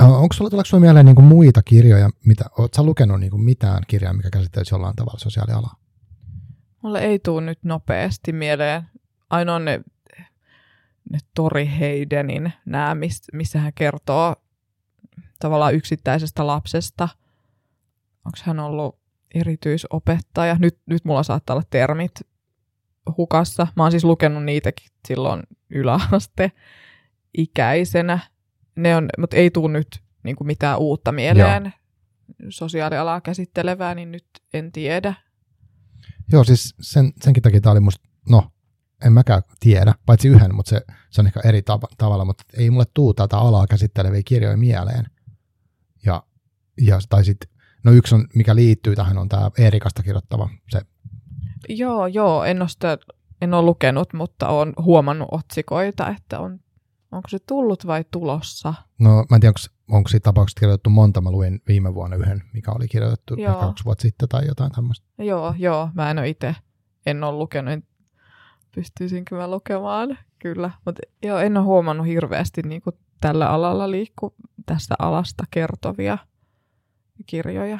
[0.00, 3.82] Onko sulla, tuleeko sulla mieleen niin kuin muita kirjoja, mitä, oletko lukenut niin kuin mitään
[3.88, 5.74] kirjaa, mikä käsittelisi jollain tavalla sosiaalialaa?
[6.82, 8.82] Mulle ei tule nyt nopeasti mieleen.
[9.30, 9.80] Ainoa ne,
[11.10, 12.96] ne Tori Heidenin nämä,
[13.32, 14.36] missä hän kertoo
[15.38, 17.08] tavallaan yksittäisestä lapsesta.
[18.24, 18.98] Onko hän ollut
[19.34, 20.56] erityisopettaja?
[20.58, 22.12] Nyt, nyt mulla saattaa olla termit
[23.16, 23.66] hukassa.
[23.76, 26.52] Mä oon siis lukenut niitäkin silloin yläaste
[27.38, 28.18] ikäisenä
[28.76, 32.50] ne on, mutta ei tule nyt niin kuin mitään uutta mieleen Joo.
[32.50, 35.14] sosiaalialaa käsittelevää, niin nyt en tiedä.
[36.32, 38.52] Joo, siis sen, senkin takia tämä oli musta, no,
[39.04, 42.70] en mäkään tiedä, paitsi yhden, mutta se, se on ehkä eri tav- tavalla, mutta ei
[42.70, 45.04] mulle tuu tätä alaa käsitteleviä kirjoja mieleen.
[46.06, 46.22] Ja,
[46.80, 47.50] ja tai sitten,
[47.84, 50.80] no yksi on, mikä liittyy tähän, on tämä Eerikasta kirjoittava, se
[51.68, 52.98] Joo, joo, en ole, sitä,
[53.40, 56.60] en ole lukenut, mutta olen huomannut otsikoita, että on
[57.12, 58.74] Onko se tullut vai tulossa?
[58.98, 61.20] No mä en tiedä, onko, onko siitä tapauksesta kirjoitettu monta.
[61.20, 63.60] Mä luin viime vuonna yhden, mikä oli kirjoitettu joo.
[63.60, 65.06] kaksi vuotta sitten tai jotain tämmöistä.
[65.18, 65.88] Joo, joo.
[65.94, 66.56] Mä en ole itse,
[67.06, 67.84] en ole lukenut.
[68.74, 74.34] Pystyisinkö mä lukemaan Kyllä, mutta joo, en ole huomannut hirveästi niin kuin tällä alalla liikku
[74.66, 76.18] tästä alasta kertovia
[77.26, 77.78] kirjoja.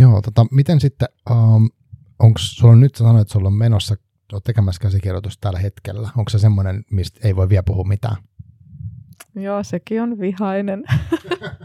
[0.00, 1.70] Joo, tota, miten sitten, um,
[2.18, 3.96] onko sulla nyt sanoit, että sulla on menossa,
[4.32, 8.16] olet tekemässä käsikirjoitusta tällä hetkellä, onko se semmoinen, mistä ei voi vielä puhua mitään?
[9.34, 10.84] Joo, sekin on vihainen.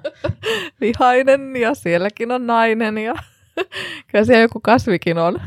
[0.82, 3.14] vihainen ja sielläkin on nainen ja
[4.12, 5.42] kyllä siellä joku kasvikin on.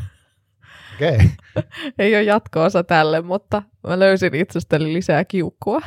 [0.95, 1.15] Okei.
[1.15, 1.29] Okay.
[1.99, 5.81] Ei ole jatko-osa tälle, mutta mä löysin itsestäni lisää kiukkua,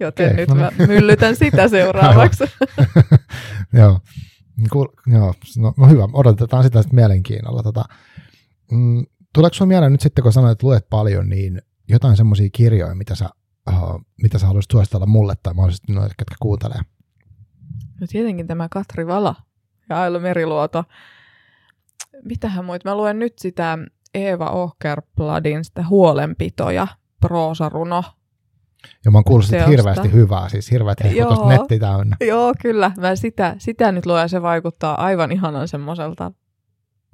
[0.00, 0.64] joten okay, nyt no niin.
[0.78, 2.44] mä myllytän sitä seuraavaksi.
[3.72, 4.00] joo.
[4.68, 4.88] Cool.
[5.06, 7.62] joo, no, no, hyvä, odotetaan sitä sitten mielenkiinnolla.
[7.62, 7.84] Tota,
[8.70, 12.94] mm, tuleeko sinulla mieleen nyt sitten, kun sanoit, että luet paljon, niin jotain semmoisia kirjoja,
[12.94, 13.30] mitä sä,
[13.70, 16.80] uh, mitä sä haluaisit suositella mulle tai mahdollisesti noille, ketkä kuuntelee?
[18.00, 19.34] No tietenkin tämä Katri Vala
[19.88, 20.84] ja Ailo Meriluoto.
[22.24, 22.84] Mitähän muut?
[22.84, 23.78] Mä luen nyt sitä
[24.14, 26.86] Eeva Ohkerbladin sitä huolenpitoja,
[27.20, 28.04] proosaruno.
[29.04, 32.16] Ja mä oon kuullut sitä hirveästi hyvää, siis hirveät hehkutus netti täynnä.
[32.20, 32.92] Joo, kyllä.
[32.98, 36.32] Mä sitä, sitä nyt luen ja se vaikuttaa aivan ihanan semmoiselta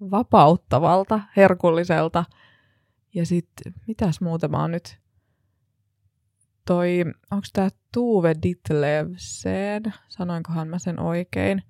[0.00, 2.24] vapauttavalta, herkulliselta.
[3.14, 4.98] Ja sitten, mitäs muuta mä oon nyt?
[6.64, 11.62] Toi, onko tämä Tuve Ditlevsen, sanoinkohan mä sen oikein?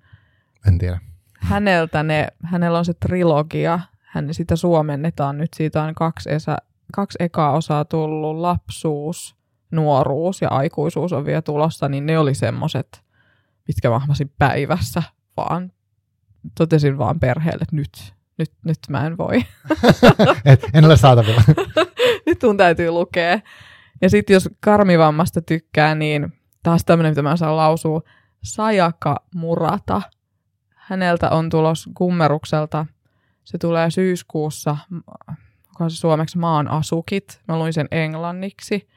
[0.67, 0.99] En tiedä.
[1.39, 6.57] Häneltä ne, hänellä on se trilogia, hän sitä suomennetaan nyt, siitä on kaksi, esä,
[6.93, 9.35] kaksi ekaa osaa tullut, lapsuus,
[9.71, 13.03] nuoruus ja aikuisuus on vielä tulossa, niin ne oli semmoset,
[13.67, 14.01] mitkä mä
[14.37, 15.03] päivässä,
[15.37, 15.71] vaan
[16.57, 19.45] totesin vaan perheelle, että nyt, nyt, nyt mä en voi.
[20.45, 21.41] Et, en ole saatavilla.
[22.25, 23.39] nyt mun täytyy lukea.
[24.01, 26.33] Ja sitten jos karmivammasta tykkää, niin
[26.63, 28.01] taas tämmöinen, mitä mä saan lausua,
[28.43, 30.01] Sajaka Murata.
[30.75, 32.85] Häneltä on tulos kummerukselta–
[33.47, 34.77] se tulee syyskuussa,
[35.67, 37.41] onko se suomeksi maan asukit.
[37.47, 38.87] Mä luin sen englanniksi.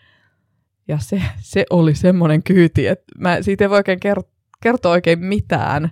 [0.88, 4.28] Ja se, se oli semmoinen kyyti, että mä siitä ei voi oikein kert-
[4.62, 5.90] kertoa oikein mitään.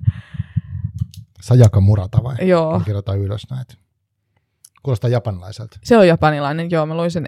[1.43, 2.49] Sajaka Murata vai?
[2.49, 2.80] Joo.
[2.80, 3.74] Kirjoitan ylös näitä.
[4.82, 5.78] Kuulostaa japanilaiselta.
[5.84, 6.86] Se on japanilainen, joo.
[6.86, 7.26] Mä luin sen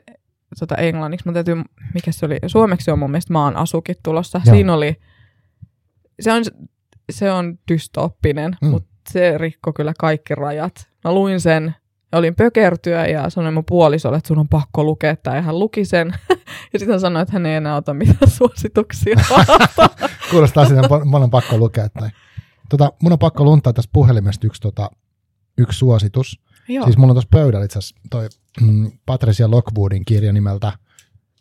[0.59, 1.29] tota, englanniksi.
[1.29, 1.57] Mä täytyy,
[1.95, 2.39] mikä se oli?
[2.47, 4.41] Suomeksi on mun mielestä maan asukit tulossa.
[4.47, 4.55] Joo.
[4.55, 5.01] Siinä oli,
[6.21, 6.45] se on,
[7.11, 8.69] se on dystoppinen, mm.
[8.69, 10.89] mutta se rikko kyllä kaikki rajat.
[11.05, 11.75] Mä luin sen
[12.13, 15.85] olin pökertyä ja sanoin mun puolisolle, että sun on pakko lukea tämä ja hän luki
[15.85, 16.09] sen.
[16.73, 19.17] ja sitten hän sanoi, että hän ei enää ota mitään suosituksia.
[20.31, 21.89] Kuulostaa että mun on pakko lukea.
[21.89, 22.11] Tai.
[22.71, 24.91] Tota, mun on pakko luntaa tästä puhelimesta yksi, tota,
[25.59, 26.41] yksi suositus.
[26.69, 26.85] Joo.
[26.85, 28.29] Siis mulla on tuossa pöydällä itse asiassa toi
[28.61, 30.73] mm, Patricia Lockwoodin kirja nimeltä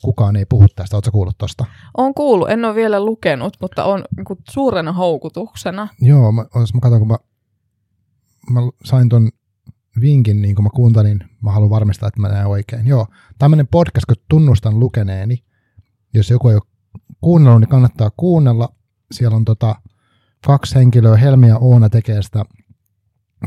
[0.02, 0.96] Kukaan ei puhu tästä.
[0.96, 1.66] Oletko kuullut tuosta?
[1.98, 2.50] On kuullut.
[2.50, 5.88] En ole vielä lukenut, mutta on niin suurena houkutuksena.
[6.02, 6.42] Joo, mä,
[6.74, 7.18] mä katson, kun mä,
[8.50, 9.30] mä sain ton
[10.02, 12.88] vinkin, niin kun mä kuuntelin, mä haluan varmistaa, että mä näen oikein.
[12.88, 13.08] Joo,
[13.40, 15.44] tämmöinen podcast, kun tunnustan lukeneeni,
[16.14, 16.62] jos joku ei ole
[17.22, 18.70] kuunnellut, niin kannattaa kuunnella.
[19.12, 19.76] Siellä on tota,
[20.46, 22.46] kaksi henkilöä, Helmi ja Oona tekee sitä.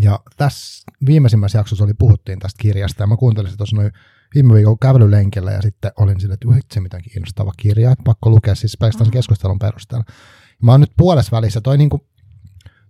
[0.01, 3.93] Ja tässä viimeisimmässä jaksossa oli puhuttiin tästä kirjasta, ja mä kuuntelin sitä tuossa noin
[4.35, 8.55] viime viikon kävelylenkillä, ja sitten olin sille, että itse mitään kiinnostava kirja, että pakko lukea
[8.55, 10.05] siis pelkästään keskustelun perusteella.
[10.63, 12.07] Mä oon nyt puolessa välissä, toi niinku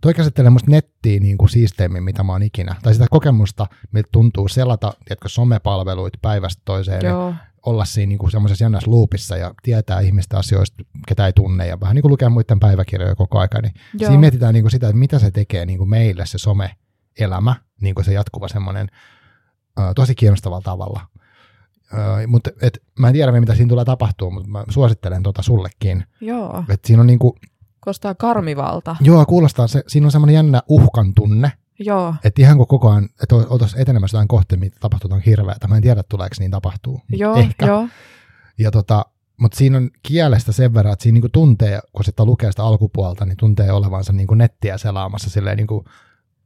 [0.01, 2.77] toi käsittelee musta nettiä niin kuin siisteimmin, mitä mä oon ikinä.
[2.83, 7.07] Tai sitä kokemusta, miltä tuntuu selata tiedätkö, somepalveluita päivästä toiseen.
[7.07, 7.35] Joo.
[7.67, 11.81] Olla siinä niin kuin semmoisessa jännässä loopissa ja tietää ihmistä asioista, ketä ei tunne ja
[11.81, 13.61] vähän niin kuin lukea muiden päiväkirjoja koko aika.
[13.61, 17.55] Niin siinä mietitään niin kuin sitä, että mitä se tekee niin kuin meille se some-elämä,
[17.81, 18.89] niin kuin se jatkuva semmoinen
[19.95, 21.01] tosi kiinnostavalla tavalla.
[21.93, 26.05] Uh, mutta et, mä en tiedä, mitä siinä tulee tapahtua, mutta mä suosittelen tota sullekin.
[26.21, 26.65] Joo.
[26.69, 27.37] Et siinä on niinku,
[27.85, 28.97] Kuulostaa karmivalta.
[29.01, 29.67] Joo, kuulostaa.
[29.67, 31.53] Se, siinä on semmoinen jännä uhkan tunne.
[31.85, 32.15] Joo.
[32.25, 35.69] Että ihan kun koko ajan, että oltaisiin etenemässä jotain kohti, mitä tapahtuu jotain hirveätä.
[35.69, 37.01] Mä en tiedä, tuleeko niin tapahtuu.
[37.09, 37.67] Joo, Ehkä.
[37.67, 37.89] joo.
[38.59, 39.07] Ja tota,
[39.37, 43.25] mutta siinä on kielestä sen verran, että siinä niinku tuntee, kun sitä lukee sitä alkupuolta,
[43.25, 45.85] niin tuntee olevansa niinku nettiä selaamassa silleen niinku,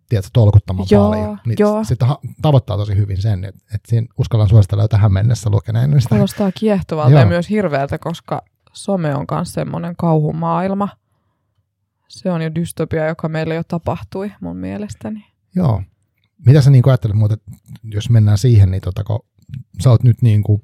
[0.08, 1.38] tiedätkö, tolkuttamaan joo, paljon.
[1.46, 1.84] Niin joo.
[1.84, 6.00] Sitten ha- tavoittaa tosi hyvin sen, että, että siinä uskallan suositella jo tähän mennessä lukeneen.
[6.00, 6.08] Sitä.
[6.08, 7.20] Kuulostaa kiehtovalta joo.
[7.20, 10.88] ja myös hirveältä, koska some on myös semmoinen kauhumaailma–
[12.08, 15.26] se on jo dystopia, joka meillä jo tapahtui mun mielestäni.
[15.54, 15.82] Joo.
[16.46, 17.38] Mitä sä niin ajattelet muuten,
[17.84, 19.20] jos mennään siihen, niin tota, kun
[19.82, 20.62] sä oot nyt niin kuin,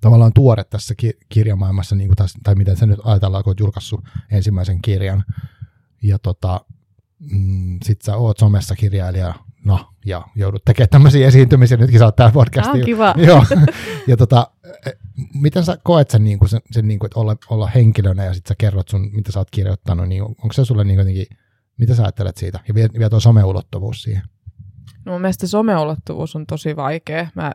[0.00, 3.60] tavallaan tuore tässä ki- kirjamaailmassa, niin kuin tässä, tai miten sä nyt ajatellaan, kun oot
[3.60, 5.24] julkaissut ensimmäisen kirjan,
[6.02, 6.64] ja tota,
[7.30, 9.34] mm, sit sä oot somessa kirjailija,
[9.64, 12.72] no, ja joudut tekemään tämmöisiä esiintymisiä, nytkin sä oot täällä podcastiin.
[12.72, 13.14] Tämä on kiva.
[13.26, 13.44] Joo.
[14.06, 14.50] ja tota,
[15.34, 18.34] miten sä koet sen, niin kuin, sen, sen niin kuin, että olla, olla henkilönä ja
[18.34, 21.26] sitten sä kerrot sun, mitä sä oot kirjoittanut, niin on, onko se sulle niin jotenkin,
[21.78, 22.60] mitä sä ajattelet siitä?
[22.68, 24.22] Ja vielä, vielä tuo someulottuvuus siihen.
[25.04, 27.26] No mun mielestä someulottuvuus on tosi vaikea.
[27.34, 27.52] Mä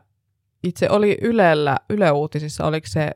[0.63, 3.11] itse oli Ylellä, Yle Uutisissa, oliko se,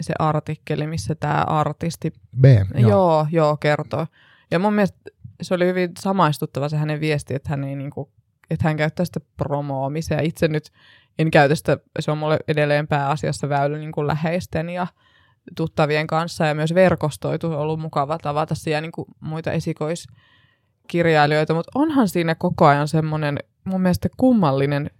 [0.00, 2.90] se artikkeli, missä tämä artisti B, joo.
[2.90, 4.06] joo, joo kertoo.
[4.50, 4.98] Ja mun mielestä
[5.42, 8.12] se oli hyvin samaistuttava se hänen viesti, että hän, ei niinku,
[8.50, 10.24] että hän käyttää sitä promoamiseen.
[10.24, 10.70] Itse nyt
[11.18, 14.86] en käytä sitä, se on mulle edelleen pääasiassa väylä niin kuin läheisten ja
[15.56, 21.72] tuttavien kanssa ja myös verkostoitu on ollut mukava tavata siellä niin kuin muita esikoiskirjailijoita, mutta
[21.74, 24.90] onhan siinä koko ajan semmoinen mun mielestä kummallinen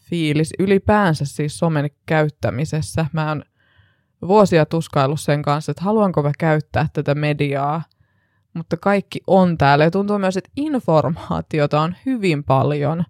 [0.00, 3.06] fiilis ylipäänsä siis somen käyttämisessä.
[3.12, 3.44] Mä oon
[4.28, 7.82] vuosia tuskaillut sen kanssa, että haluanko mä käyttää tätä mediaa,
[8.58, 9.84] mutta kaikki on täällä.
[9.84, 13.04] Ja tuntuu myös, että informaatiota on hyvin paljon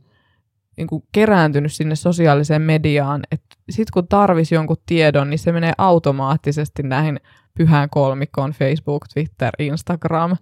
[0.77, 3.23] niin kuin kerääntynyt sinne sosiaaliseen mediaan.
[3.71, 7.21] Sitten kun tarvisi jonkun tiedon, niin se menee automaattisesti näihin
[7.55, 10.37] pyhään kolmikkoon Facebook, Twitter, Instagram.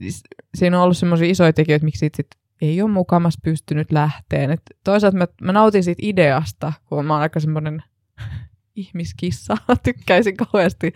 [0.00, 0.22] Siis
[0.54, 2.26] siinä on ollut semmoisia isoja tekijöitä, miksi sit, sit
[2.62, 4.50] ei ole mukamas pystynyt lähteen.
[4.50, 7.82] Et toisaalta mä, mä nautin siitä ideasta, kun mä oon aika semmoinen
[8.76, 10.92] ihmiskissa, tykkäisin kauheasti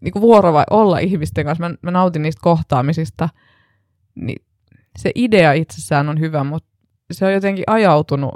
[0.00, 1.68] niin kuin vuorova olla ihmisten kanssa.
[1.68, 3.28] Mä, mä nautin niistä kohtaamisista.
[4.14, 4.44] Niin
[4.98, 6.68] se idea itsessään on hyvä, mutta
[7.12, 8.34] se on jotenkin ajautunut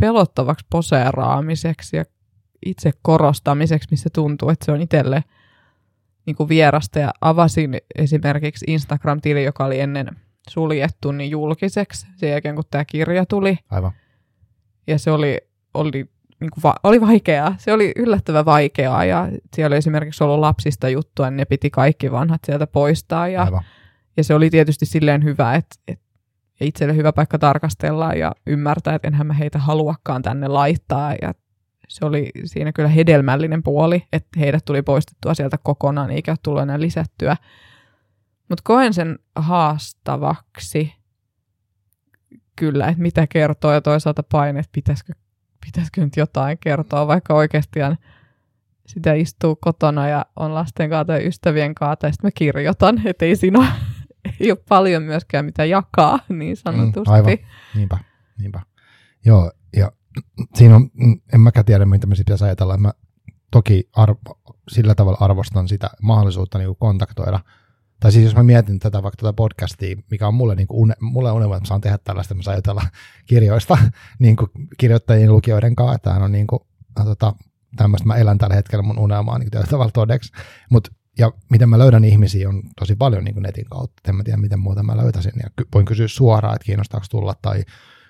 [0.00, 2.04] pelottavaksi poseeraamiseksi ja
[2.66, 5.24] itse korostamiseksi, missä tuntuu, että se on itselle
[6.26, 6.98] niin kuin vierasta.
[6.98, 10.16] Ja avasin esimerkiksi Instagram-tili, joka oli ennen
[10.48, 13.58] suljettu, niin julkiseksi sen jälkeen, kun tämä kirja tuli.
[13.70, 13.92] Aivan.
[14.86, 15.40] Ja se oli,
[15.74, 16.10] oli,
[16.40, 17.54] niin kuin va- oli vaikeaa.
[17.58, 22.12] Se oli yllättävän vaikeaa ja siellä oli esimerkiksi ollut lapsista juttua, niin ne piti kaikki
[22.12, 23.28] vanhat sieltä poistaa.
[23.28, 23.64] Ja, Aivan.
[24.16, 26.04] ja se oli tietysti silleen hyvä, että, että
[26.60, 31.14] itselle hyvä paikka tarkastella ja ymmärtää, että enhän mä heitä haluakaan tänne laittaa.
[31.22, 31.34] Ja
[31.88, 36.80] se oli siinä kyllä hedelmällinen puoli, että heidät tuli poistettua sieltä kokonaan, eikä tullut enää
[36.80, 37.36] lisättyä.
[38.48, 40.94] Mutta koen sen haastavaksi
[42.56, 45.12] kyllä, että mitä kertoo ja toisaalta paine, että pitäisikö,
[45.66, 47.80] pitäisikö nyt jotain kertoa, vaikka oikeasti
[48.86, 53.24] sitä istuu kotona ja on lasten kanssa tai ystävien kanssa, ja sitten mä kirjoitan, että
[53.24, 53.68] ei siinä ole,
[54.40, 57.10] ei ole paljon myöskään mitä jakaa, niin sanotusti.
[57.10, 57.38] Mm, aivan,
[57.74, 57.98] niinpä,
[58.38, 58.60] niinpä.
[59.24, 59.92] Joo, ja
[60.54, 62.76] siinä on, mm, en mäkään tiedä, mitä me sitten pitäisi ajatella.
[62.76, 62.92] Mä
[63.50, 67.40] toki arvo, sillä tavalla arvostan sitä mahdollisuutta niin kontaktoida
[68.00, 70.94] tai siis jos mä mietin tätä vaikka tätä podcastia, mikä on mulle, niin kuin une,
[71.00, 72.82] mulle unelma, että mä saan tehdä tällaista, mä saan jutella
[73.28, 73.78] kirjoista
[74.18, 76.60] niin kuin kirjoittajien lukijoiden kanssa, että on niin kuin,
[77.04, 77.34] tota,
[77.76, 80.32] tämmöistä mä elän tällä hetkellä mun unelmaa niin tavalla todeksi.
[80.70, 80.88] Mut,
[81.18, 84.02] ja miten mä löydän ihmisiä on tosi paljon niin kuin netin kautta.
[84.08, 85.32] En mä tiedä, miten muuta mä löytäisin.
[85.42, 87.64] Ja voin kysyä suoraan, että kiinnostaako tulla tai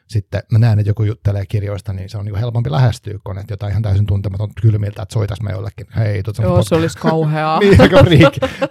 [0.09, 3.53] sitten mä näen, että joku juttelee kirjoista, niin se on niin helpompi lähestyä, kun että
[3.53, 5.87] jotain ihan täysin tuntematon kylmiltä, että soitas me jollekin.
[5.97, 7.59] Hei, Joo, se olisi kauheaa.
[7.61, 7.97] niin, aika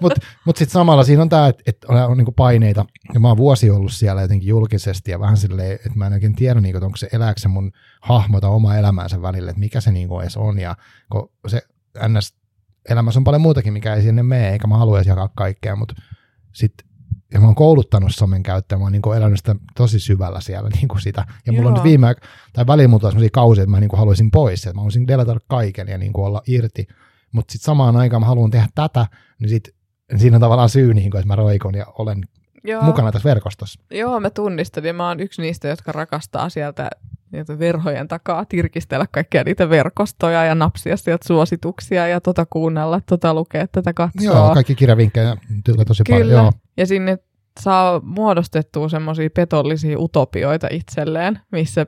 [0.02, 3.28] Mutta mut sitten samalla siinä on tämä, että et on, on niinku paineita, ja mä
[3.28, 6.86] oon vuosi ollut siellä jotenkin julkisesti, ja vähän silleen, että mä en oikein tiedä, niinku,
[6.86, 7.72] onko se elääkö se mun
[8.02, 10.76] hahmota oma elämänsä välillä, että mikä se niinku edes on, ja
[11.12, 11.62] kun se
[12.08, 12.34] ns
[12.90, 15.96] elämässä on paljon muutakin, mikä ei sinne mene, eikä mä halua jakaa kaikkea, mutta
[16.54, 16.87] sitten
[17.34, 20.88] ja mä oon kouluttanut somen käyttöä, mä oon niin elänyt sitä tosi syvällä siellä niin
[20.88, 21.26] kuin sitä.
[21.46, 21.70] Ja mulla Joo.
[21.70, 22.16] on nyt viime,
[22.54, 25.08] tai väliin mulla on sellaisia kausia, että mä niin kuin haluaisin pois, että mä haluaisin
[25.08, 26.88] deletata kaiken ja niin kuin olla irti.
[27.32, 29.08] Mutta sitten samaan aikaan mä haluan tehdä tätä,
[29.40, 29.76] niin sit,
[30.18, 32.28] siinä on tavallaan syy, niin kuin, että mä roikon ja olen
[32.68, 32.84] Joo.
[32.84, 33.82] mukana tässä verkostossa.
[33.92, 36.90] Joo, mä tunnistan ja mä oon yksi niistä, jotka rakastaa sieltä
[37.32, 43.34] niitä verhojen takaa tirkistellä kaikkia niitä verkostoja ja napsia sieltä suosituksia ja tota kuunnella, tota
[43.34, 44.24] lukea, tätä katsoa.
[44.24, 46.20] Joo, kaikki kirjavinkkejä tulee tosi Kyllä.
[46.20, 46.44] paljon.
[46.44, 46.52] Joo.
[46.78, 47.18] Ja sinne
[47.60, 51.86] saa muodostettua semmoisia petollisia utopioita itselleen, missä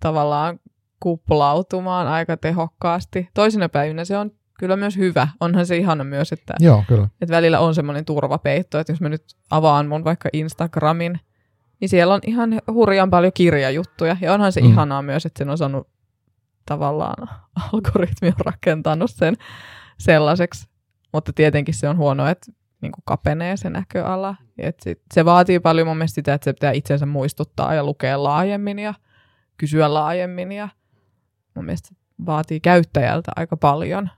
[0.00, 0.60] tavallaan
[1.00, 3.28] kuplautumaan aika tehokkaasti.
[3.34, 5.28] Toisina päivinä se on kyllä myös hyvä.
[5.40, 7.08] Onhan se ihana myös, että, Joo, kyllä.
[7.20, 11.20] että välillä on semmoinen turvapeitto, että jos mä nyt avaan mun vaikka Instagramin,
[11.80, 14.16] niin siellä on ihan hurjan paljon kirjajuttuja.
[14.20, 14.66] Ja onhan se mm.
[14.66, 15.88] ihanaa myös, että sen on saanut
[16.66, 17.28] tavallaan
[17.72, 19.34] algoritmi on rakentanut sen
[19.98, 20.68] sellaiseksi.
[21.12, 24.34] Mutta tietenkin se on huono, että niin kuin kapenee se näköala.
[24.58, 28.22] Et sit, se vaatii paljon mun mielestä sitä, että se pitää itsensä muistuttaa ja lukea
[28.22, 28.94] laajemmin ja
[29.56, 30.52] kysyä laajemmin.
[30.52, 30.68] Ja
[31.54, 31.94] mun mielestä
[32.26, 34.10] vaatii käyttäjältä aika paljon.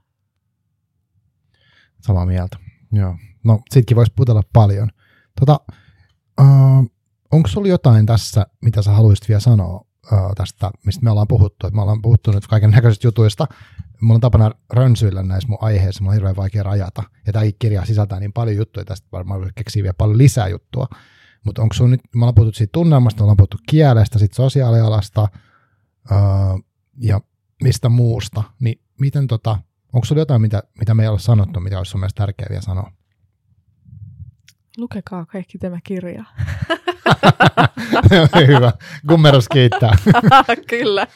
[2.01, 2.57] Samaa mieltä,
[2.93, 3.17] joo.
[3.45, 4.91] No, sitkin voisi putella paljon.
[5.41, 5.61] Tota,
[6.41, 6.91] uh,
[7.33, 11.67] onko sulla jotain tässä, mitä sä haluaisit vielä sanoa uh, tästä, mistä me ollaan puhuttu?
[11.67, 13.47] Et me ollaan puhuttu nyt kaiken näköisistä jutuista,
[14.01, 17.03] mulla on tapana rönsyillä näissä mun aiheissa, mulla on hirveän vaikea rajata.
[17.27, 20.87] Ja tämä kirja sisältää niin paljon juttuja, tästä varmaan keksii vielä paljon lisää juttua.
[21.45, 25.29] Mutta onko sun nyt, me ollaan puhuttu siitä tunnelmasta, me ollaan puhuttu kielestä, sit sosiaalialasta
[26.11, 26.19] öö,
[26.99, 27.21] ja
[27.63, 29.59] mistä muusta, niin miten tota,
[29.93, 32.62] onko sulla jotain, mitä, mitä me ei ole sanottu, mitä olisi sun mielestä tärkeää vielä
[32.62, 32.93] sanoa?
[34.78, 36.24] Lukekaa kaikki tämä kirja.
[38.49, 38.72] Hyvä.
[39.09, 39.93] Gummeros kiittää.
[40.70, 41.07] Kyllä.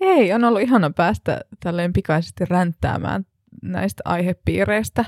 [0.00, 3.26] Ei, on ollut ihana päästä tälleen pikaisesti ränttäämään
[3.62, 5.04] näistä aihepiireistä.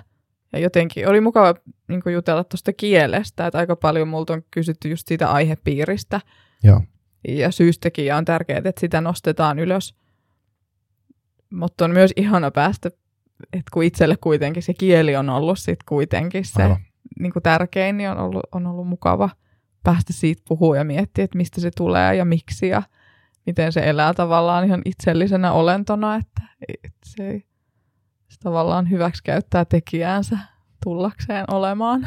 [0.52, 1.54] Ja jotenkin oli mukava
[1.88, 6.20] niin jutella tuosta kielestä, että aika paljon multa on kysytty just siitä aihepiiristä.
[6.64, 6.82] Joo.
[7.28, 9.94] Ja syystäkin, ja on tärkeää, että sitä nostetaan ylös.
[11.52, 12.90] Mutta on myös ihana päästä,
[13.52, 16.76] että kun itselle kuitenkin se kieli on ollut sit kuitenkin se
[17.18, 19.30] niin kuin tärkein, niin on ollut, on ollut mukava
[19.82, 22.82] päästä siitä puhua ja miettiä, että mistä se tulee ja miksi ja
[23.46, 26.42] miten se elää tavallaan ihan itsellisenä olentona, että,
[26.84, 27.44] että se ei
[28.28, 30.38] se tavallaan hyväksi käyttää tekijäänsä
[30.84, 32.06] tullakseen olemaan.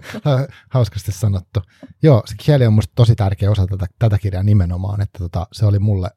[0.74, 1.60] Hauskasti sanottu.
[2.02, 5.66] Joo, se kieli on minusta tosi tärkeä osa tätä, tätä kirjaa nimenomaan, että tota, se
[5.66, 6.10] oli mulle,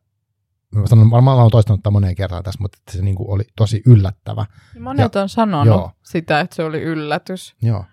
[0.75, 3.81] mä sanon, varmaan olen toistanut tämän moneen kertaan tässä, mutta se niin kuin oli tosi
[3.85, 4.45] yllättävä.
[4.79, 5.91] Monet ja, on sanonut joo.
[6.03, 7.55] sitä, että se oli yllätys.
[7.61, 7.85] Joo,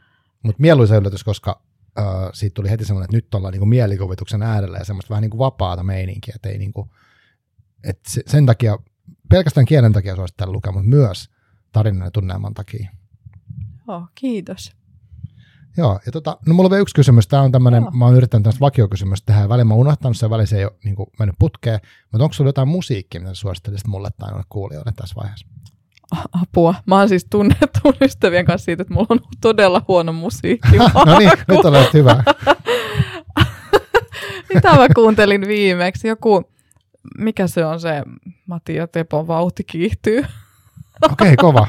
[0.42, 1.62] mutta mieluisa yllätys, koska
[1.98, 5.22] äh, siitä tuli heti semmoinen, että nyt ollaan niin kuin mielikuvituksen äärellä ja semmoista vähän
[5.22, 6.90] niin kuin vapaata meininkiä, että ei niin kuin,
[7.84, 8.78] että se, sen takia,
[9.28, 11.30] pelkästään kielen takia suosittelen lukea, mutta myös
[11.72, 12.90] tarinan ja tunnelman takia.
[13.88, 14.72] Joo, kiitos.
[15.76, 17.28] Joo, ja tota, no mulla on vielä yksi kysymys.
[17.28, 20.30] Tämä on tämmöinen, mä oon yrittänyt tämmöistä vakiokysymystä tehdä ja välillä mä oon unohtanut sen,
[20.30, 21.80] välillä se ei ole niin kuin, mennyt putkeen.
[22.12, 25.46] Mutta onko sulla jotain musiikkia, mitä suosittelisit mulle tai noille kuulijoille tässä vaiheessa?
[26.42, 26.74] Apua.
[26.86, 30.76] Mä oon siis tunnettu ystävien kanssa siitä, että mulla on todella huono musiikki.
[31.06, 32.24] no niin, nyt olet hyvä.
[34.54, 36.08] Mitä mä kuuntelin viimeksi?
[36.08, 36.44] Joku,
[37.18, 38.02] mikä se on se
[38.46, 40.18] Matti ja Tepon vauhti kiihtyy.
[41.02, 41.66] Okei, okay, kova.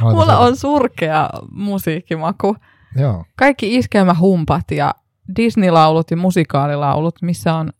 [0.00, 2.56] Mulla on surkea musiikkimaku.
[2.96, 3.24] Joo.
[3.36, 3.80] Kaikki
[4.20, 4.94] humpat ja
[5.36, 7.72] Disney-laulut ja musikaalilaulut, missä on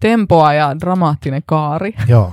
[0.00, 1.94] tempoa ja dramaattinen kaari.
[2.08, 2.32] Joo.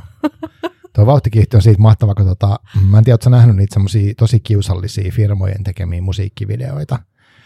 [0.96, 4.40] Tuo vauhtikiihti on siitä mahtava, kun tota, mä en tiedä, ootko nähnyt niitä semmoisia tosi
[4.40, 7.00] kiusallisia firmojen tekemiä musiikkivideoita.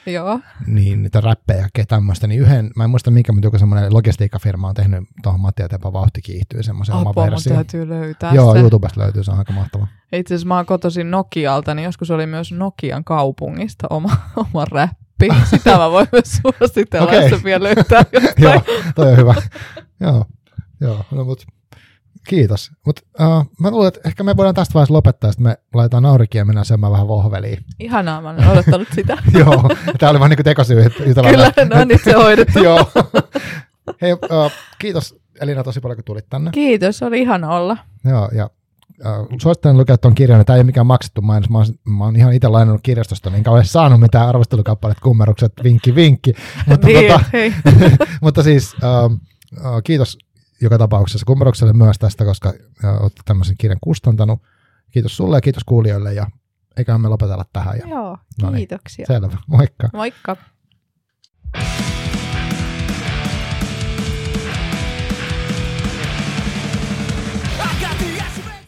[0.07, 0.39] Joo.
[0.67, 4.67] Niin niitä räppejä ja tämmöistä, niin yhden, mä en muista mikä, mutta joku semmoinen logistiikkafirma
[4.67, 7.53] on tehnyt tuohon Matti ja Tepa vauhti kiihtyy semmoisen oma versio.
[7.53, 8.59] täytyy löytää Joo, se.
[8.59, 9.87] YouTubesta löytyy, se on aika mahtava.
[10.11, 14.09] Itse asiassa mä oon kotoisin Nokialta, niin joskus oli myös Nokian kaupungista oma,
[14.53, 15.27] oma räppi.
[15.49, 17.29] Sitä mä voin myös suositella, okay.
[17.29, 18.03] jos vielä löytää
[18.37, 18.61] Joo,
[18.95, 19.35] toi on hyvä.
[19.99, 20.25] Joo,
[20.81, 21.45] joo no, mutta
[22.27, 22.71] Kiitos.
[22.85, 26.39] Mutta uh, mä luulen, että ehkä me voidaan tästä vaiheessa lopettaa, että me laitetaan naurikin
[26.39, 27.57] ja mennään syömään vähän vohveliin.
[27.79, 29.17] Ihanaa, mä olen odottanut sitä.
[29.39, 29.69] Joo,
[29.99, 30.89] tämä oli vaan niin kuin tekosyy.
[31.29, 32.59] Kyllä, no niin se hoidettu.
[32.63, 32.91] Joo.
[34.01, 36.51] Hei, uh, kiitos Elina tosi paljon, kun tulit tänne.
[36.51, 37.77] Kiitos, oli ihana olla.
[38.05, 38.49] Joo, ja
[39.05, 40.45] uh, suosittelen lukea tuon kirjan.
[40.45, 41.49] Tämä ei ole mikään maksettu mainos.
[41.49, 45.95] Mä oon, mä oon ihan itse lainannut kirjastosta, niin kauhean saanut mitään arvostelukappaleet, kummerukset, vinkki,
[45.95, 46.33] vinkki.
[46.67, 50.17] Mutta, niin, tota, mutta siis uh, uh, kiitos
[50.61, 52.53] joka tapauksessa kummerokselle myös tästä, koska
[52.99, 54.41] olet tämmöisen kirjan kustantanut.
[54.91, 56.27] Kiitos sulle ja kiitos kuulijoille ja
[56.77, 57.77] eiköhän me lopetella tähän.
[57.77, 58.17] Ja, Joo,
[58.55, 59.05] kiitoksia.
[59.09, 59.89] No niin, selvä, moikka.
[59.93, 60.37] Moikka.